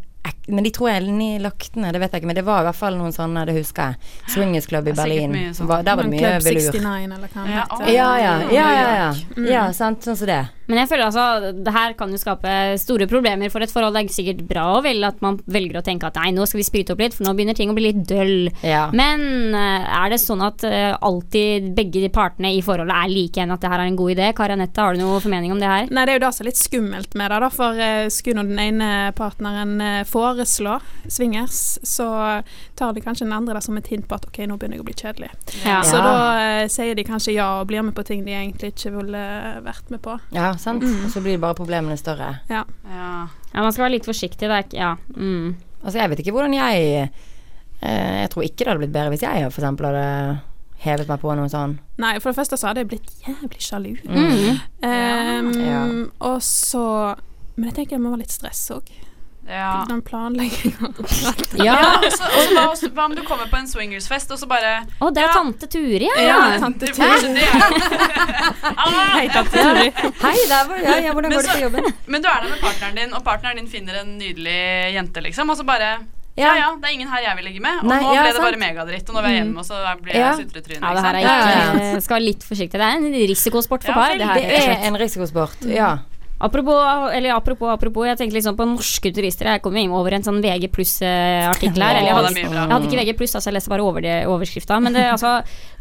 [0.49, 2.27] Men de tror jeg er lagt ned, det vet jeg ikke.
[2.31, 4.13] Men det var i hvert fall noen sånne, det husker jeg.
[4.33, 5.31] Swingers Club i er Berlin.
[5.35, 5.69] mye sånn.
[5.69, 6.71] Var, der var det mye Club velur.
[6.73, 9.11] 69, eller hva den Ja, Ja, ja, ja, ja, ja.
[9.37, 9.45] Mm.
[9.51, 10.41] ja sant, sånn som det.
[10.69, 13.95] Men jeg føler altså det her kan jo skape store problemer for et forhold.
[13.97, 16.61] Det er sikkert bra og vel at man velger å tenke at nei, nå skal
[16.61, 18.49] vi sprite opp litt, for nå begynner ting å bli litt døll.
[18.65, 18.85] Ja.
[18.93, 23.41] Men eh, er det sånn at eh, alltid begge de partene i forholdet er like
[23.41, 24.29] enn at det her er en god idé?
[24.37, 25.89] Karanette, har du noe formening om det her?
[25.89, 27.49] Nei, det er jo det som er litt skummelt med det, da.
[27.59, 29.75] For eh, skulle nå den ene partneren
[30.07, 30.77] foreslå
[31.09, 32.07] swingers, så
[32.77, 34.83] tar de kanskje den andre det som et hint på at ok, nå begynner jeg
[34.85, 35.31] å bli kjedelig.
[35.65, 35.81] Ja.
[35.83, 36.05] Så Ja.
[36.05, 36.15] da
[36.61, 39.23] eh, sier de kanskje ja og blir med på ting de egentlig ikke ville
[39.65, 40.19] vært med på.
[40.35, 40.83] ja, sant.
[40.83, 42.39] Og så blir bare problemene større.
[42.49, 42.63] Ja.
[42.89, 43.09] Ja.
[43.53, 44.45] Ja, man skal være litt forsiktig.
[44.45, 44.91] Det er ikke Ja.
[45.15, 45.55] Mm.
[45.83, 47.09] Altså, jeg vet ikke hvordan jeg
[47.81, 49.63] eh, Jeg tror ikke det hadde blitt bedre hvis jeg f.eks.
[49.63, 50.39] hadde
[50.83, 51.77] hevet meg på noe sånn.
[51.99, 53.93] Nei, for det første så hadde jeg blitt jævlig sjalu.
[54.07, 54.59] Mm.
[54.83, 55.81] Ehm, Ja.
[56.21, 57.15] Og så
[57.55, 58.87] Men jeg tenker det må være litt stress òg.
[59.49, 59.85] Ja.
[59.89, 60.89] Den planlegginga.
[61.57, 61.63] Ja.
[61.65, 64.47] Ja, og så, og så hva, hva om du kommer på en swingersfest, og så
[64.49, 65.33] bare Å, det er Ja.
[65.33, 66.19] tante Turi, ja.
[66.21, 67.33] Ja, tante Turi.
[67.33, 67.47] det!
[69.17, 69.89] Hei, tante Turi.
[70.21, 71.03] Hei, der var jeg.
[71.07, 71.89] Ja, hvordan går det på jobben?
[72.07, 74.59] Men du er der med partneren din, og partneren din finner en nydelig
[74.95, 75.89] jente, liksom, og så bare
[76.39, 76.51] ja, Ja.
[76.55, 77.81] ja, det er ingen her jeg vil ligge med.
[77.81, 78.45] Og Nei, nå ja, ble det sant.
[78.47, 80.29] bare megadritt, og nå vil jeg hjemme, og så blir jeg Ja.
[80.37, 80.79] sutretryne.
[80.85, 81.19] Ja, det her er?
[81.19, 82.79] Ja, ja, ikke Skal være litt forsiktig.
[82.79, 84.13] Det er en risikosport for Ja, par.
[84.15, 85.89] Det her, Det er en risikosport, ja.
[86.39, 89.49] Apropos, eller apropos, apropos, jeg tenker liksom på norske turister.
[89.51, 91.99] Jeg kom inn over en sånn VG pluss-artikkel her.
[91.99, 94.77] Eller jeg hadde, jeg hadde ikke VG pluss, altså jeg leste bare over det, overskrifta.
[94.79, 95.33] Men det, altså,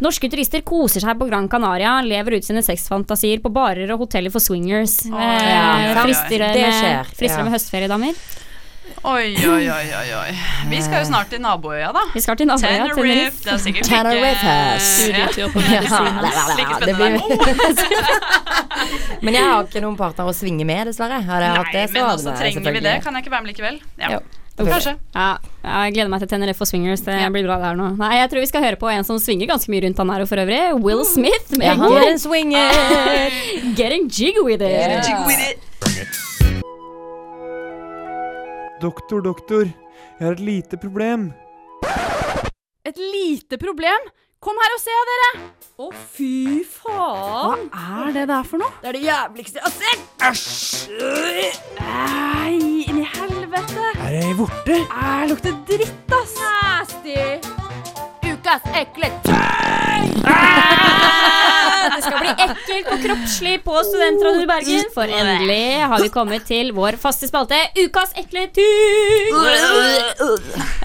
[0.03, 4.35] norske turister koser seg på Gran Canaria, lever ut sine sexfantasier på barer og hoteller
[4.35, 4.99] for swingers.
[5.07, 8.18] Eh, frister det skjer, frister med høstferiedamer?
[9.04, 10.32] Oi, oi, oi, oi.
[10.68, 12.00] Vi skal jo snart til naboøya, da.
[12.14, 12.88] Vi skal til naboøya.
[12.96, 13.44] Tenerife.
[13.44, 14.32] Det er sikkert Tenerife.
[14.34, 16.04] ikke Studietur på Ja, medisin.
[16.58, 17.22] like det spennende.
[17.28, 17.52] blir-
[19.24, 21.20] Men jeg har ikke noen partner å svinge med, dessverre.
[21.28, 22.96] Hadde jeg hatt det, så men også jeg trenger vi det.
[23.04, 23.80] Kan jeg ikke være med likevel?
[24.02, 24.08] Ja.
[24.16, 24.20] Jo.
[24.58, 24.96] Kanskje.
[25.14, 25.28] Ja,
[25.62, 27.04] jeg gleder meg til Tenerife og swingers.
[27.06, 27.28] Det Ja.
[27.30, 27.92] blir bra der nå.
[27.96, 30.20] Nei, jeg tror vi skal høre på en som svinger ganske mye rundt han her
[30.26, 30.58] og for øvrig.
[30.82, 33.30] Will Smith med Ja, han en swinger.
[33.78, 34.70] Getting jiggy with it.
[34.74, 35.26] Yeah.
[35.26, 35.58] With it.
[38.82, 39.64] Doktor, doktor,
[40.20, 41.32] jeg har et lite problem.
[42.86, 44.08] Et lite problem?
[44.40, 45.30] Kom her og se, dere!
[45.82, 47.64] Å, fy faen!
[47.74, 48.70] Hva er det der for noe?
[48.82, 50.00] Det er det jævligste jeg har sett.
[50.28, 50.46] Æsj!
[51.80, 52.54] Nei,
[52.86, 53.88] inn i helvete!
[53.98, 54.78] Er det ei vorte?
[54.86, 56.38] Æ, lukter dritt, ass!
[56.38, 57.18] Nasty!
[58.28, 59.34] Ukas ekle Det
[62.09, 65.61] skal bli ekkelt og kroppslig på Studentradioen i Bergen, for endelig
[65.92, 69.37] har vi kommet til vår faste spalte Ukas ekle ting!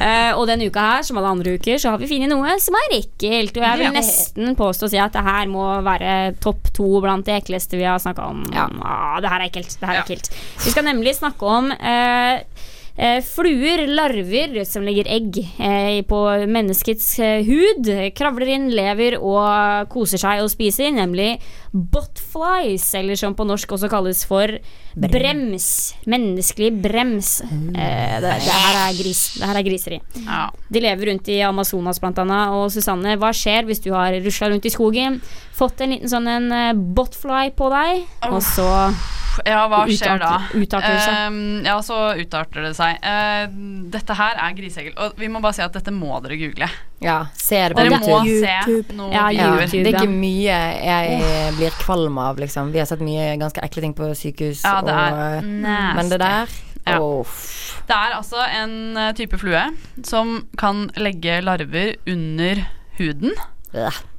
[0.03, 2.75] Eh, og denne uka her, som alle andre uker, så har vi funnet noe som
[2.79, 3.55] er ekkelt.
[3.57, 7.27] Og jeg vil nesten påstå å si at det her må være topp to blant
[7.29, 8.43] det ekleste vi har snakka om.
[8.53, 8.67] Ja.
[8.83, 9.77] Ah, det her er ekkelt.
[9.79, 10.31] Det her er ekkelt.
[10.65, 12.43] Vi skal nemlig snakke om eh,
[13.25, 17.89] fluer, larver, som legger egg eh, på menneskets eh, hud.
[18.13, 21.39] Kravler inn, lever og koser seg og spiser, nemlig
[21.73, 24.59] botflies, eller som på norsk også kalles for
[24.95, 25.95] brems.
[26.05, 27.41] Menneskelig brems.
[27.41, 29.23] Eh, det, det her er gris.
[29.39, 30.01] Det her er griseri.
[30.25, 30.43] Ja.
[30.69, 32.53] De lever rundt i Amazonas annet.
[32.53, 35.19] Og Susanne, hva skjer hvis du har rusla rundt i skogen,
[35.53, 38.69] fått en liten sånn en eh, botfly på deg, og så
[39.47, 40.33] ja, hva skjer da?
[40.53, 41.15] utarter, det seg?
[41.17, 42.99] Ehm, ja, så utarter det seg.
[43.01, 43.47] Eh,
[43.93, 44.93] dette her er griseegel.
[45.01, 46.67] Og vi må bare si at dette må dere google.
[47.03, 48.85] Ja, se det på Dere må YouTube.
[48.85, 49.65] se noe Ja, Ja, videoer.
[49.65, 49.83] YouTube.
[49.83, 52.69] det er ikke mye jeg blir kvalm av, liksom.
[52.71, 55.95] Vi har sett mye ganske ekle ting på sykehus, Ja, det er nasty.
[55.97, 56.47] men det der
[56.85, 56.97] Ja.
[57.87, 59.61] Det er altså en eh, type flue
[60.03, 62.65] som kan legge larver under
[62.97, 63.31] huden.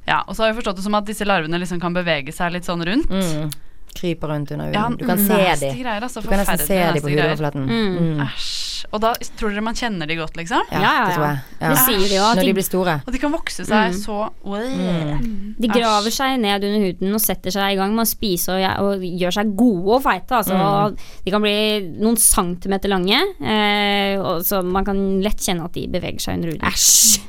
[0.07, 2.51] Ja, og så har vi forstått det som at disse larvene liksom kan bevege seg
[2.53, 3.09] litt sånn rundt.
[3.09, 3.51] Mm.
[3.95, 4.97] kryper rundt under Ja, huden.
[4.99, 5.85] Du kan se dem.
[6.03, 7.29] altså, Du kan nesten se de på greier.
[7.29, 7.65] hudoverflaten.
[7.69, 8.19] Mm.
[8.91, 10.61] Og da tror dere man kjenner de godt, liksom?
[10.71, 11.31] Ja, Ja, ja, det tror ja.
[11.31, 11.57] jeg.
[11.61, 11.69] Ja.
[11.69, 12.23] Det sier de jo.
[12.25, 12.95] Når de de blir store.
[13.05, 13.99] Og de kan vokse seg Mm.
[14.01, 15.55] så Mm.
[15.59, 18.83] De graver seg ned under huden og setter seg i gang med å spise og,
[18.85, 20.31] og gjør seg gode og feite.
[20.41, 20.55] Altså.
[20.55, 20.97] Mm.
[21.25, 21.55] De kan bli
[22.01, 26.51] noen centimeter lange, eh, og så man kan lett kjenne at de beveger seg under
[26.53, 26.67] huden.
[26.71, 27.21] Æsj!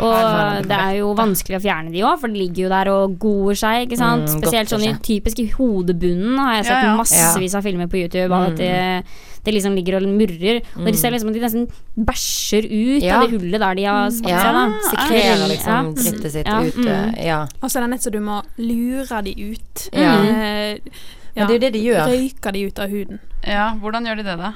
[0.00, 3.16] Og det er jo vanskelig å fjerne de òg, for de ligger jo der og
[3.22, 3.86] goer seg.
[3.88, 4.28] Ikke sant?
[4.28, 6.96] Mm, Spesielt sånn i typisk i hodebunnen har jeg sett Ja, ja.
[6.96, 8.46] massevis av filmer på YouTube Mm.
[8.46, 9.04] at det,
[9.44, 10.62] det liksom ligger og murrer.
[10.76, 13.20] Og de ser liksom at de nesten bæsjer ut Ja.
[13.20, 14.52] av det hullet der de har spist Ja, seg.
[14.54, 14.64] da.
[14.90, 16.02] sekrerer liksom Ja.
[16.02, 16.74] drittet sitt Ja, ut.
[16.76, 16.88] mm.
[16.88, 17.40] eh, Ja.
[17.62, 19.88] Og så er det nett så du må lure de ut.
[19.92, 20.14] Ja.
[20.22, 20.78] Eh,
[21.36, 22.06] Men det er jo det de gjør.
[22.08, 23.18] Røyker de ut av huden.
[23.46, 24.52] Ja, hvordan gjør de det, da?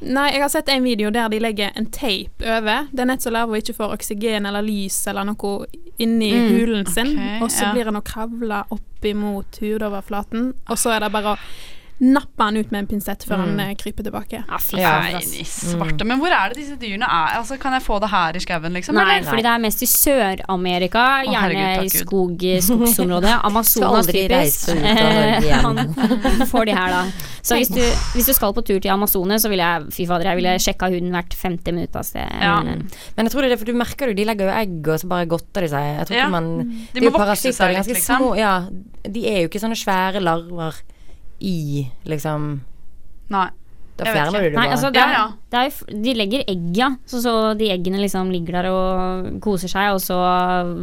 [0.00, 2.86] Nei, jeg har sett en video der de legger en teip over.
[2.92, 5.66] Det er nett så larver ikke får oksygen eller lys eller noe
[6.00, 7.10] inni Mm, hulen sin.
[7.18, 7.72] Okay, og så ja.
[7.74, 11.38] blir den å kravle opp imot hudoverflaten, og så er det bare å
[12.00, 13.58] nappe han ut med en pinsett før Mm.
[13.58, 14.44] han eh, kryper tilbake.
[14.48, 14.92] Ja, fy Ja.
[15.02, 16.04] faen, de svarte.
[16.06, 17.36] Men hvor er det disse dyrene er?
[17.38, 18.94] Altså, kan jeg få det her i skauen, liksom?
[18.94, 19.28] Nei, eller?
[19.28, 23.34] fordi det er mest i Sør-Amerika, gjerne i skog, skogsområdet.
[23.44, 24.70] Amazonas typisk.
[25.64, 27.02] Han får de her, da.
[27.42, 27.80] Så hvis du,
[28.14, 30.90] hvis du skal på tur til Amazonas, så ville jeg fy fader, jeg ville sjekka
[30.92, 31.92] huden hvert 50 minutt.
[31.92, 32.60] Det, Ja.
[32.62, 35.00] Men jeg tror det er det, for du merker jo, de legger jo egg, og
[35.00, 35.98] så bare godter de seg.
[35.98, 36.28] Jeg tror Ja.
[36.28, 36.48] man
[36.94, 38.16] De Det er må vokse seg litt, liksom.
[38.18, 38.66] små Ja,
[39.04, 40.74] de er jo ikke sånne svære larver
[41.40, 42.60] i liksom
[43.30, 43.48] Nei.
[44.00, 45.24] Da Jeg fjerner du det Nei, altså det er, ja.
[45.52, 46.86] det er, de legger egg, ja.
[47.04, 50.16] Så, så de eggene liksom ligger der og koser seg, og så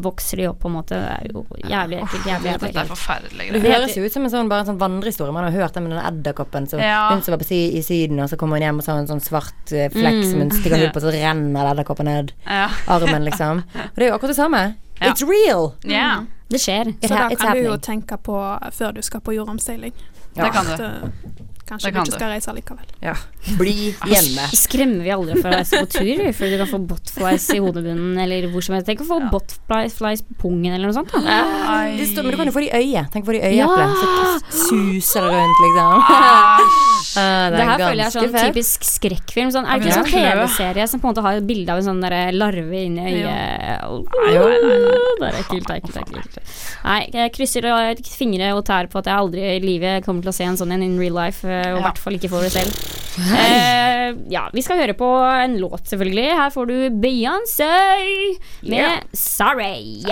[0.05, 0.99] vokser de opp, på en måte.
[1.01, 2.27] Det er jo jævlig ekkelt.
[2.29, 3.55] Jævlig, jævlig er ekkelt.
[3.57, 5.33] det høres jo ut som en sånn, bare en sånn vandrehistorie.
[5.33, 7.07] Man har hørt det med den edderkoppen som Ja.
[7.09, 9.01] hun som var på si, i Syden, og så kommer hun hjem og så har
[9.01, 10.27] en sånn svart flekk mm.
[10.29, 10.57] som hun Mm.
[10.59, 12.67] stikker ut på, så renner edderkoppen ned Ja.
[12.87, 13.63] armen, liksom.
[13.73, 14.61] Og det er jo akkurat det samme.
[15.01, 15.09] Ja.
[15.09, 15.73] It's real!
[15.85, 16.93] ja, Det skjer.
[17.01, 18.37] It Så da kan du jo tenke på
[18.77, 19.93] før du skal på jordomseiling.
[20.43, 21.46] Det kan du.
[21.67, 22.85] Eh, kanskje kan du ikke skal reise likevel.
[23.03, 23.13] Ja.
[23.59, 23.73] Bli
[24.07, 24.45] hjemme.
[24.55, 28.17] Skremmer vi aldri for å reise på tur, fordi du kan få botflies i hodebunnen
[28.23, 28.87] eller hvor som helst.
[28.87, 31.11] Tenk å få botflies på pungen eller noe sånt.
[31.11, 31.19] Da.
[31.97, 33.11] Det står, men du kan jo få det i øyet.
[33.11, 33.67] Tenk å få det i Ja.
[33.67, 34.47] øyeeplet.
[34.47, 35.91] Så suser det rundt, liksom.
[36.07, 36.83] Æsj.
[37.17, 38.53] Ah, Det her føler jeg er sånn fett.
[38.53, 39.49] typisk skrekkfilm.
[39.49, 40.03] Sånn, er det ikke Ja.
[40.03, 43.01] sånn TV-serie som på en måte har et bilde av en sånn der larve inni
[43.01, 43.25] øyet?
[44.27, 44.33] Nei,
[45.17, 46.37] Det er ekkelt, ekkelt, ekkelt.
[46.83, 47.65] Nei, jeg krysser
[48.05, 50.71] fingre og tær på at jeg aldri i livet kommer til å se en sånn
[50.75, 51.85] en in real life, uh, og i Ja.
[51.89, 52.71] hvert fall ikke får det selv.
[53.17, 55.07] Eh, ja, vi skal høre på
[55.41, 56.27] en låt, selvfølgelig.
[56.37, 57.69] Her får du Beyoncé
[58.61, 59.01] med Yeah.
[59.11, 60.05] Sorry.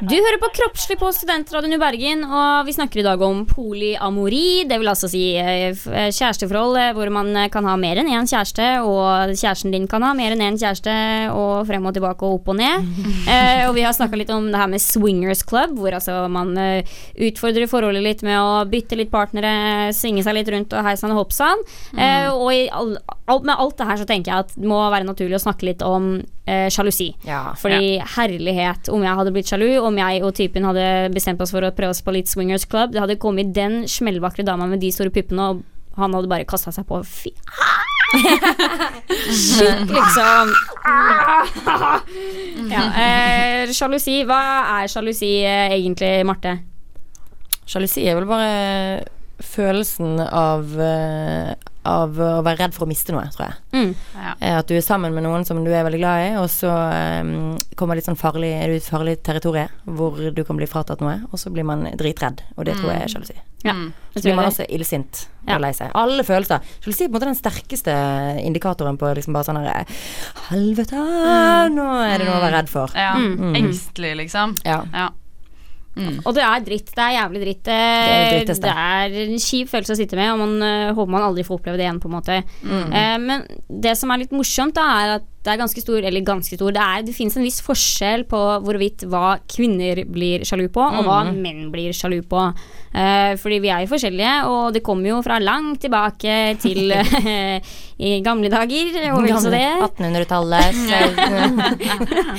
[0.00, 4.64] Du hører på Kroppslig på Studentradioen i Bergen, og vi snakker i dag om polyamori.
[4.68, 8.28] Det vil altså si eh, kjæresteforhold eh, hvor man eh, kan ha mer enn én
[8.28, 10.94] kjæreste, og kjæresten din kan ha mer enn én kjæreste,
[11.36, 12.88] og frem og tilbake og opp og ned.
[13.30, 16.50] Eh, og vi har snakka litt om det her med swingers club, hvor altså man
[16.56, 21.14] utfordrer forholdet litt med å bytte litt partnere, svinge seg litt rundt og hei sann
[21.14, 21.62] og hopp sann.
[21.94, 22.96] Eh, og i all,
[23.30, 25.68] alt, med alt det her så tenker jeg at det må være naturlig å snakke
[25.68, 26.12] litt om
[26.50, 27.10] eh, sjalusi.
[27.26, 27.42] Ja.
[27.58, 31.64] Fordi herlighet, om jeg hadde blitt sjalu, om jeg og typen hadde bestemt oss for
[31.66, 34.92] å prøve oss på litt swingers club, det hadde kommet den smellvakre dama med de
[34.94, 37.02] store puppene, og han hadde bare kasta seg på.
[37.06, 37.32] Fy
[39.30, 40.50] Shit, liksom.
[42.74, 44.16] ja, eh, sjalusi.
[44.26, 44.40] Hva
[44.80, 46.56] er sjalusi eh, egentlig, Marte?
[47.70, 49.04] Sjalusi er vel bare
[49.40, 51.54] følelsen av eh,
[51.88, 53.54] Av å være redd for å miste noe, tror jeg.
[53.72, 53.92] Mm.
[54.14, 54.32] Ja.
[54.40, 56.68] Eh, At du er sammen med noen som du er veldig glad i, og så
[57.24, 60.68] um, kommer litt sånn farlig Er du i et farlig territorium hvor du kan bli
[60.68, 62.42] fratatt noe, og så blir man dritredd.
[62.58, 63.38] Og det tror jeg er sjalusi.
[63.64, 63.92] Ja, Mm.
[64.14, 65.54] Så blir man også illsint Ja.
[65.56, 65.90] og lei seg.
[65.94, 66.60] Alle følelser.
[66.80, 67.92] Sjalusi er på en måte den sterkeste
[68.44, 69.84] indikatoren på liksom bare sånn herre
[70.50, 71.00] Helvete,
[71.76, 72.92] nå er det noe å være redd for.
[72.96, 73.14] Ja.
[73.16, 73.54] Mm.
[73.60, 74.56] Engstelig, liksom.
[74.64, 74.82] Ja.
[74.92, 75.08] Ja.
[76.00, 76.20] Mm.
[76.24, 76.92] Og det er dritt.
[76.96, 77.62] Det er jævlig dritt.
[77.68, 81.14] Det, er det det, er en kjip følelse å sitte med, og man uh, håper
[81.16, 82.40] man aldri får oppleve det igjen, på en måte.
[82.64, 82.86] Mm.
[82.94, 83.46] Uh, men
[83.86, 86.70] det som er litt morsomt, da, er at det er ganske stor Eller ganske stor
[86.76, 91.04] Det, er- det finnes en viss forskjell på hvorvidt hva kvinner blir sjalu på, og
[91.06, 91.40] hva Mm.
[91.42, 92.42] menn blir sjalu på.
[92.92, 97.60] Eh, fordi vi er jo forskjellige, og det kommer jo fra langt tilbake til eh,
[98.00, 99.64] i gamle dager, og vel så det.
[99.86, 100.74] 1800-tallet.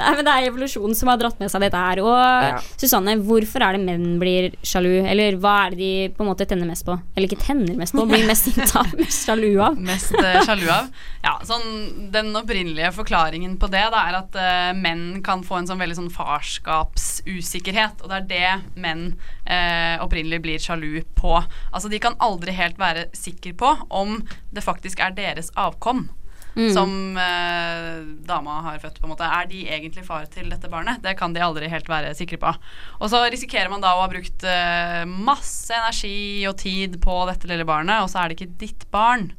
[0.00, 2.00] Nei, men det er evolusjonen som har dratt med seg dette her.
[2.04, 2.58] Og Ja.
[2.80, 5.02] Susanne, hvorfor er det menn blir sjalu?
[5.06, 6.96] Eller hva er det de på en måte tenner mest på?
[7.16, 9.78] Eller ikke tenner mest på, blir mest mest sjalu av?
[9.80, 10.88] Mest eh, sjalu av.
[11.24, 11.79] Ja, sånn,
[12.14, 15.98] den opprinnelige forklaringen på det da, er at uh, menn kan få en sånn veldig
[15.98, 18.04] sånn farskapsusikkerhet.
[18.04, 19.04] Og det er det menn
[19.48, 21.36] uh, opprinnelig blir sjalu på.
[21.70, 24.20] Altså De kan aldri helt være sikre på om
[24.54, 26.08] det faktisk er deres avkom.
[26.54, 26.72] Mm.
[26.74, 30.98] som eh, dama har født, på en måte, er de egentlig far til dette barnet?
[31.04, 32.52] Det kan de aldri helt være sikre på.
[32.98, 37.50] Og så risikerer man da å ha brukt eh, masse energi og tid på dette
[37.50, 39.30] lille barnet, og så er det ikke ditt barn.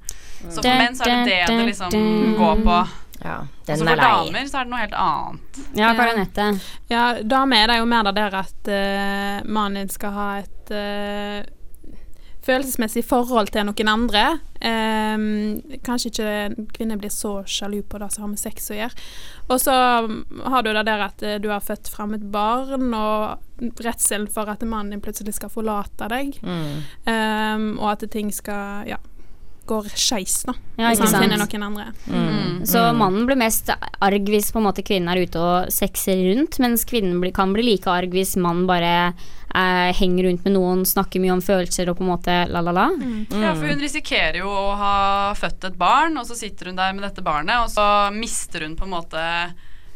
[0.50, 1.96] Så for menn så er det det det liksom
[2.40, 2.80] går på.
[3.22, 4.10] Ja, Og så den for er lei.
[4.10, 5.60] damer så er det noe helt annet.
[5.78, 6.46] Ja, Karinette.
[6.90, 10.72] Ja, damer er det jo mer det der at uh, mannen din skal ha et
[10.74, 11.44] uh,
[12.42, 14.24] følelsesmessig forhold til noen andre.
[14.62, 19.06] Um, kanskje ikke kvinner blir så sjalu på det som har med sex å gjøre.
[19.54, 23.72] Og så har du det der at eh, du har født fram et barn, og
[23.84, 26.82] redselen for at mannen din plutselig skal forlate deg, Mm.
[27.06, 28.98] um, og at ting skal ja,
[29.70, 30.56] går skeis, da.
[30.80, 31.86] Ja, ikke han finner noen andre.
[32.08, 32.64] Mm.
[32.68, 36.60] Så mannen blir mest arg hvis på en måte kvinnen er ute og sexer rundt,
[36.64, 40.86] mens kvinnen blir, kan bli like arg hvis mannen bare eh, henger rundt med noen,
[40.88, 42.88] snakker mye om følelser og på en måte la-la-la.
[43.30, 44.96] Ja, for hun risikerer jo å ha
[45.38, 48.78] født et barn, og så sitter hun der med dette barnet, og så mister hun
[48.80, 49.26] på en måte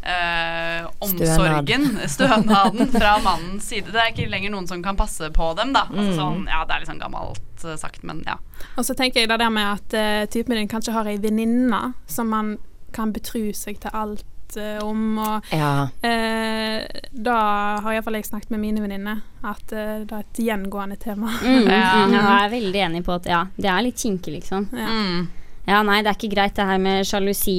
[0.05, 3.91] eh, omsorgen, stønaden, fra mannens side.
[3.91, 5.87] Det er ikke lenger noen som kan passe på dem, da.
[5.91, 8.37] Altså, sånn, ja, det er litt sånn gammelt eh, sagt, men ja.
[8.77, 11.81] Og så tenker jeg det der med at uh, typen din kanskje har ei venninne
[12.07, 12.55] som man
[12.95, 15.87] kan betru seg til alt eh, om, og Ja.
[16.05, 17.37] eh, da
[17.83, 21.33] har iallfall jeg snakket med mine venninner, at eh, det er et gjengående tema.
[21.41, 22.05] Mm, Ja.
[22.05, 24.69] mm, jeg er veldig enig på at ja, det er litt kinkig, liksom.
[24.71, 24.87] Ja.
[24.87, 25.27] Mm.
[25.67, 27.55] Ja, nei, det er ikke greit det her med sjalusi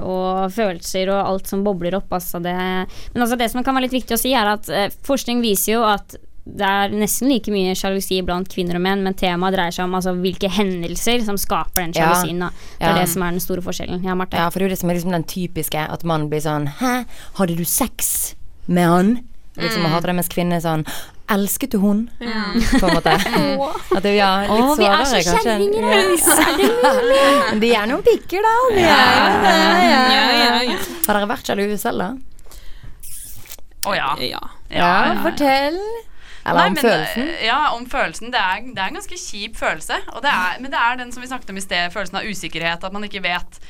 [0.00, 2.10] og, og følelser og alt som bobler opp.
[2.12, 2.54] Altså det.
[2.56, 5.74] Men altså det som kan være litt viktig å si, er at eh, forskning viser
[5.78, 6.16] jo at
[6.50, 9.92] det er nesten like mye sjalusi blant kvinner og menn, men temaet dreier seg om
[9.98, 12.08] altså, hvilke hendelser som skaper den Ja.
[12.14, 12.40] sjalusien.
[12.40, 13.00] Ja, Det er Ja.
[13.02, 14.02] det som er den store forskjellen.
[14.02, 14.36] Ja, Marte.
[14.40, 16.66] Ja, for det er jo det som er liksom den typiske at mannen blir sånn
[16.80, 17.04] Hæ,
[17.38, 18.34] hadde du sex
[18.66, 19.12] med han?
[19.60, 20.86] Liksom å hate det, mens kvinner er sånn
[21.30, 22.00] Elsket du hun?
[22.18, 23.12] På en måte.
[23.96, 26.00] At det, ja, litt Å, vi er så kjerringer, Ja.
[26.58, 27.60] det?
[27.62, 28.54] De er noen pikker, da.
[28.74, 29.54] De er det.
[29.86, 30.78] Ja, Ja, ja, ja.
[31.06, 32.10] Har dere vært sjalu selv, da?
[33.90, 34.10] Å ja.
[34.26, 34.40] Ja.
[34.70, 34.90] Ja,
[35.24, 35.78] fortell.
[36.40, 37.26] Eller Nei, om følelsen.
[37.30, 38.30] Det, Ja, om følelsen.
[38.32, 40.00] Det er, det er en ganske kjip følelse.
[40.16, 42.28] Og det er, men det er den som vi snakket om i sted, følelsen av
[42.28, 42.84] usikkerhet.
[42.88, 43.60] At man ikke vet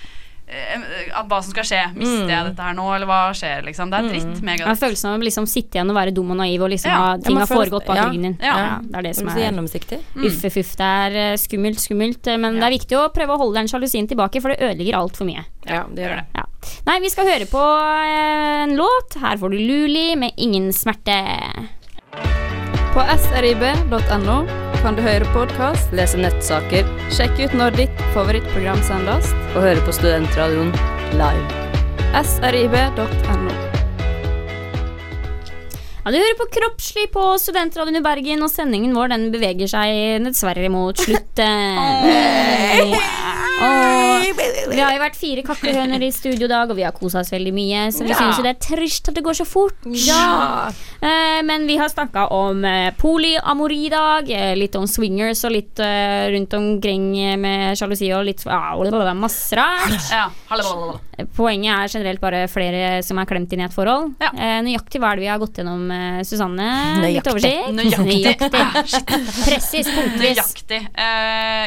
[1.28, 1.80] hva som skal skje.
[1.94, 3.90] Mister jeg dette her nå, eller hva skjer, liksom.
[3.92, 4.30] Det er dritt.
[4.40, 4.80] Ja, Megadritt.
[4.82, 6.98] følelsen av å liksom sitte igjen og være dum og naiv og liksom Ja.
[6.98, 8.04] ha, ting har foregått bak ja.
[8.08, 8.38] ryggen din.
[8.42, 8.56] Ja.
[8.58, 9.98] Ja, det er det som er gjennomsiktig.
[10.16, 12.26] Uff, uff, det er eh, skummelt, skummelt.
[12.26, 14.98] eh, Men det er viktig å prøve å holde den sjalusien tilbake, for det ødelegger
[14.98, 15.44] altfor mye.
[15.66, 16.26] Ja, det gjør det.
[16.34, 16.44] Ja.
[16.86, 19.14] Nei, vi skal høre på eh, en låt.
[19.20, 21.68] Her får du Luli med 'Ingen smerte'.
[22.90, 29.64] På srib.no kan du høre podkast, lese nettsaker, sjekke ut når ditt favorittprogram sendes, og
[29.66, 30.72] høre på Studentradioen
[31.20, 31.66] live.
[32.24, 33.56] srib.no.
[36.00, 40.24] Ja, Du hører på Kroppslig på Studentradioen i Bergen, og sendingen vår den beveger seg
[40.24, 41.76] dessverre mot slutten.
[43.60, 47.20] Og vi har jo vært fire kakkehøner i studio i dag, og vi har kosa
[47.20, 48.16] oss veldig mye, så vi Ja.
[48.20, 49.76] synes jo det er trist at det går så fort.
[49.86, 55.52] Eh, men vi har snakka om eh, polyamori i dag, eh, litt om swingers og
[55.52, 58.74] litt eh, rundt omkring eh, med sjalusi og litt ah,
[59.14, 60.10] masse rart.
[60.10, 60.30] Ja.
[61.36, 64.14] Poenget er generelt bare flere som er klemt inn i et forhold.
[64.20, 64.30] Ja.
[64.64, 65.88] Nøyaktig hva er det vi har gått gjennom,
[66.24, 66.40] Susanne?
[66.40, 67.02] Susanne?
[67.04, 67.32] Litt Nøyaktig.
[67.32, 67.74] oversikt?
[67.76, 68.50] Nøyaktig.
[68.50, 68.86] nøyaktig.
[68.92, 69.44] shit.
[69.44, 70.38] Pressis, punktvis.
[70.40, 70.80] Nøyaktig.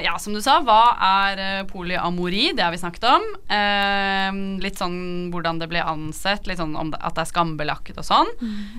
[0.08, 2.54] Ja, som du sa, hva er eh, polyamori?
[2.56, 3.24] Det har vi snakket om.
[3.52, 4.32] Eh,
[4.64, 8.06] litt sånn hvordan det ble ansett, litt sånn om det, at det er skambelagt og
[8.08, 8.30] sånn.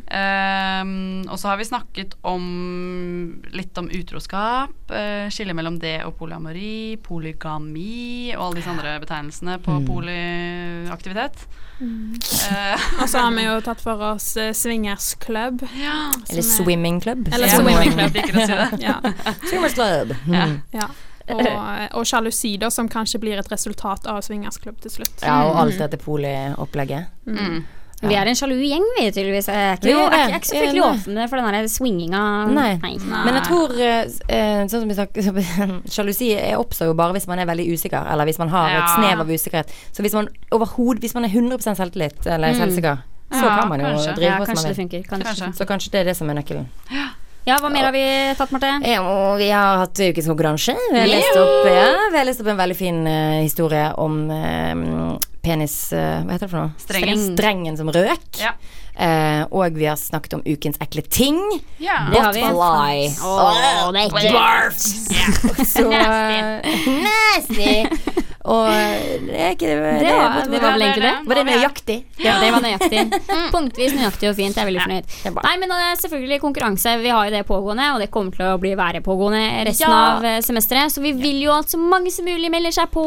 [0.09, 0.83] Eh,
[1.29, 2.47] og så har vi snakket om
[3.55, 9.59] litt om utroskap, eh, skille mellom det og polyamori, polygami og alle disse andre betegnelsene
[9.65, 11.45] på polyaktivitet.
[11.81, 15.65] Eh, Og så har vi jo tatt for oss uh, swingersklubb.
[15.75, 15.97] ja.
[16.31, 17.27] Eller er- swimming club.
[17.35, 18.15] Eller Ja, swimming club.
[18.15, 18.85] liker å si det.
[18.85, 19.01] Ja.
[19.51, 20.15] Swimmers club.
[20.31, 20.61] Mm.
[20.73, 20.87] ja.
[21.31, 21.47] Og,
[22.01, 25.23] og sjalusi, da, som kanskje blir et resultat av swingersklubb til slutt.
[25.25, 27.07] Ja, og alt dette poliopplegget.
[27.27, 27.65] Mm.
[28.05, 29.47] Vi er en sjalu gjeng, vi, tydeligvis.
[29.49, 32.21] Jeg er ikke, jeg er ikke, er ikke så fryktelig åpne for den der swinginga.
[32.53, 32.73] Nei.
[32.83, 32.91] Nei.
[33.25, 35.17] Men jeg tror eh, eh, sånn som vi sagt,
[35.95, 38.93] Sjalusi er- oppstår jo bare hvis man er veldig usikker, eller hvis man har et
[38.99, 39.73] snev av usikkerhet.
[39.97, 43.01] Så hvis man overhodet Hvis man er 100% selvtillit eller selvsikker,
[43.35, 44.15] så Ja, kan man jo kanskje.
[44.21, 45.05] drive Ja, på som man vil.
[45.09, 45.25] Kanskje.
[45.25, 45.53] Kanskje.
[45.57, 46.69] Så kanskje det er det som er nøkkelen.
[46.93, 47.07] Ja,
[47.45, 48.05] hva mer har vi
[48.39, 48.71] tatt, Marte?
[48.89, 50.73] Ja, vi har hatt ukens konkurranse.
[50.93, 54.23] Vi har lest opp, ja, vi har lest opp en veldig fin uh, historie om
[54.33, 56.73] uh, penis Uh, Hva heter det for noe?
[56.81, 57.27] Strengen.
[57.35, 58.41] Strengen som røk.
[58.41, 58.55] Ja.
[58.95, 61.41] Eh, og vi har snakket om ukens ekle ting.
[61.83, 62.05] Ja.
[62.13, 63.09] Bot fly.
[63.27, 64.79] Oh, oh, barf!
[65.11, 65.65] Yeah.
[65.67, 65.89] Så
[67.09, 67.83] Nasty!
[68.45, 68.67] Og
[69.25, 71.13] det er ikke det, Det var, det var vel egentlig det.
[71.31, 71.95] Var det nøyaktig?
[72.21, 73.05] Ja, det var nøyaktig.
[73.55, 74.53] Punktvis nøyaktig og fint.
[74.59, 75.07] Jeg er veldig fornøyd.
[75.25, 75.33] det.
[75.47, 76.93] Nei, men det er selvfølgelig konkurranse.
[77.01, 79.41] Vi har jo det pågående, og det kommer til å bli være pågående
[79.71, 80.01] resten Ja.
[80.19, 80.93] av eh, semesteret.
[80.93, 83.05] Så vi vil jo at så mange som mulig melder seg på.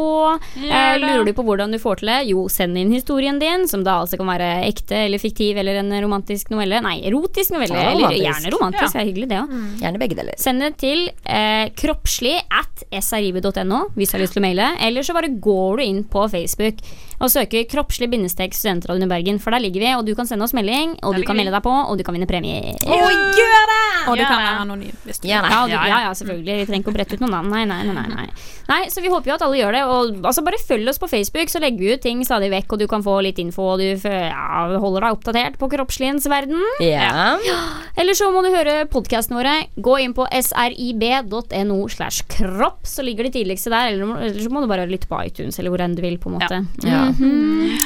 [0.58, 2.18] Eh, lurer du på hvordan du får til det?
[2.32, 5.94] Jo, send inn historien din, som da altså kan være ekte eller fiktiv eller en
[6.02, 6.82] romantisk novelle.
[6.82, 7.78] Nei, erotisk novelle.
[7.78, 8.90] Ja, eller gjerne romantisk.
[8.98, 9.54] Det er hyggelig, det òg.
[9.84, 10.34] Gjerne begge deler.
[10.42, 14.72] Send det til eh, kroppslig at srib.no hvis du har lyst til å maile.
[14.82, 16.82] Eller så bare går du inn på Facebook
[17.18, 19.40] og søker kroppslig bindestek studentradioen i Bergen.
[19.42, 21.64] For der ligger vi, og du kan sende oss melding, og du kan melde deg
[21.64, 22.76] på, og du kan vinne premie.
[22.78, 22.98] Å,
[23.38, 23.80] gjør det!
[24.08, 24.94] Og du kan være anonym.
[25.04, 25.28] Hvis du.
[25.30, 26.60] Ja, du, Ja, ja, selvfølgelig.
[26.62, 27.50] Vi trenger ikke å brette ut noen navn.
[27.52, 28.28] Nei, nei, nei, nei, nei.
[28.68, 29.82] nei, Så vi håper jo at alle gjør det.
[29.88, 32.82] Og altså bare følg oss på Facebook, så legger vi ut ting stadig vekk, og
[32.82, 36.62] du kan få litt info, og du ja, holder deg oppdatert på kroppsligens verden.
[36.84, 37.36] Ja.
[37.98, 39.56] Eller så må du høre podkastene våre.
[39.74, 43.92] Gå inn på srib.no slash kropp, så ligger de tidligste der.
[43.92, 46.30] Eller, eller så må du bare lytte på iTunes, eller hvor enn du vil, på
[46.30, 46.62] en måte.
[46.86, 47.07] Ja.
[47.08, 47.78] Mhm.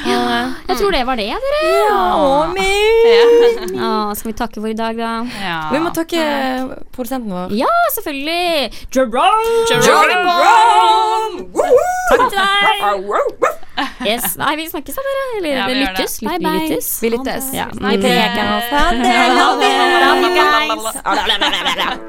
[0.67, 1.61] Jeg tror det var det, dere.
[1.89, 3.75] Ja, min.
[3.77, 5.11] Ja, skal vi takke for i dag, da?
[5.41, 5.59] Ja.
[5.71, 6.19] Vi må takke
[6.95, 7.51] produsenten vår.
[7.57, 8.71] Ja, selvfølgelig!
[8.95, 9.23] Jerome!
[9.71, 11.37] Jerome!
[12.09, 12.49] Takk til deg!
[14.05, 14.35] Yes.
[14.37, 15.23] Nei, vi snakkes da, dere.
[15.37, 16.19] Eller Ja, vi lyttes.
[16.21, 16.59] Bye, Vi bye.
[16.59, 16.89] lyttes.
[17.01, 17.45] Vi lyttes.
[17.55, 17.65] Ja.
[17.73, 18.67] Vi preker oss.
[21.03, 22.03] Ha det.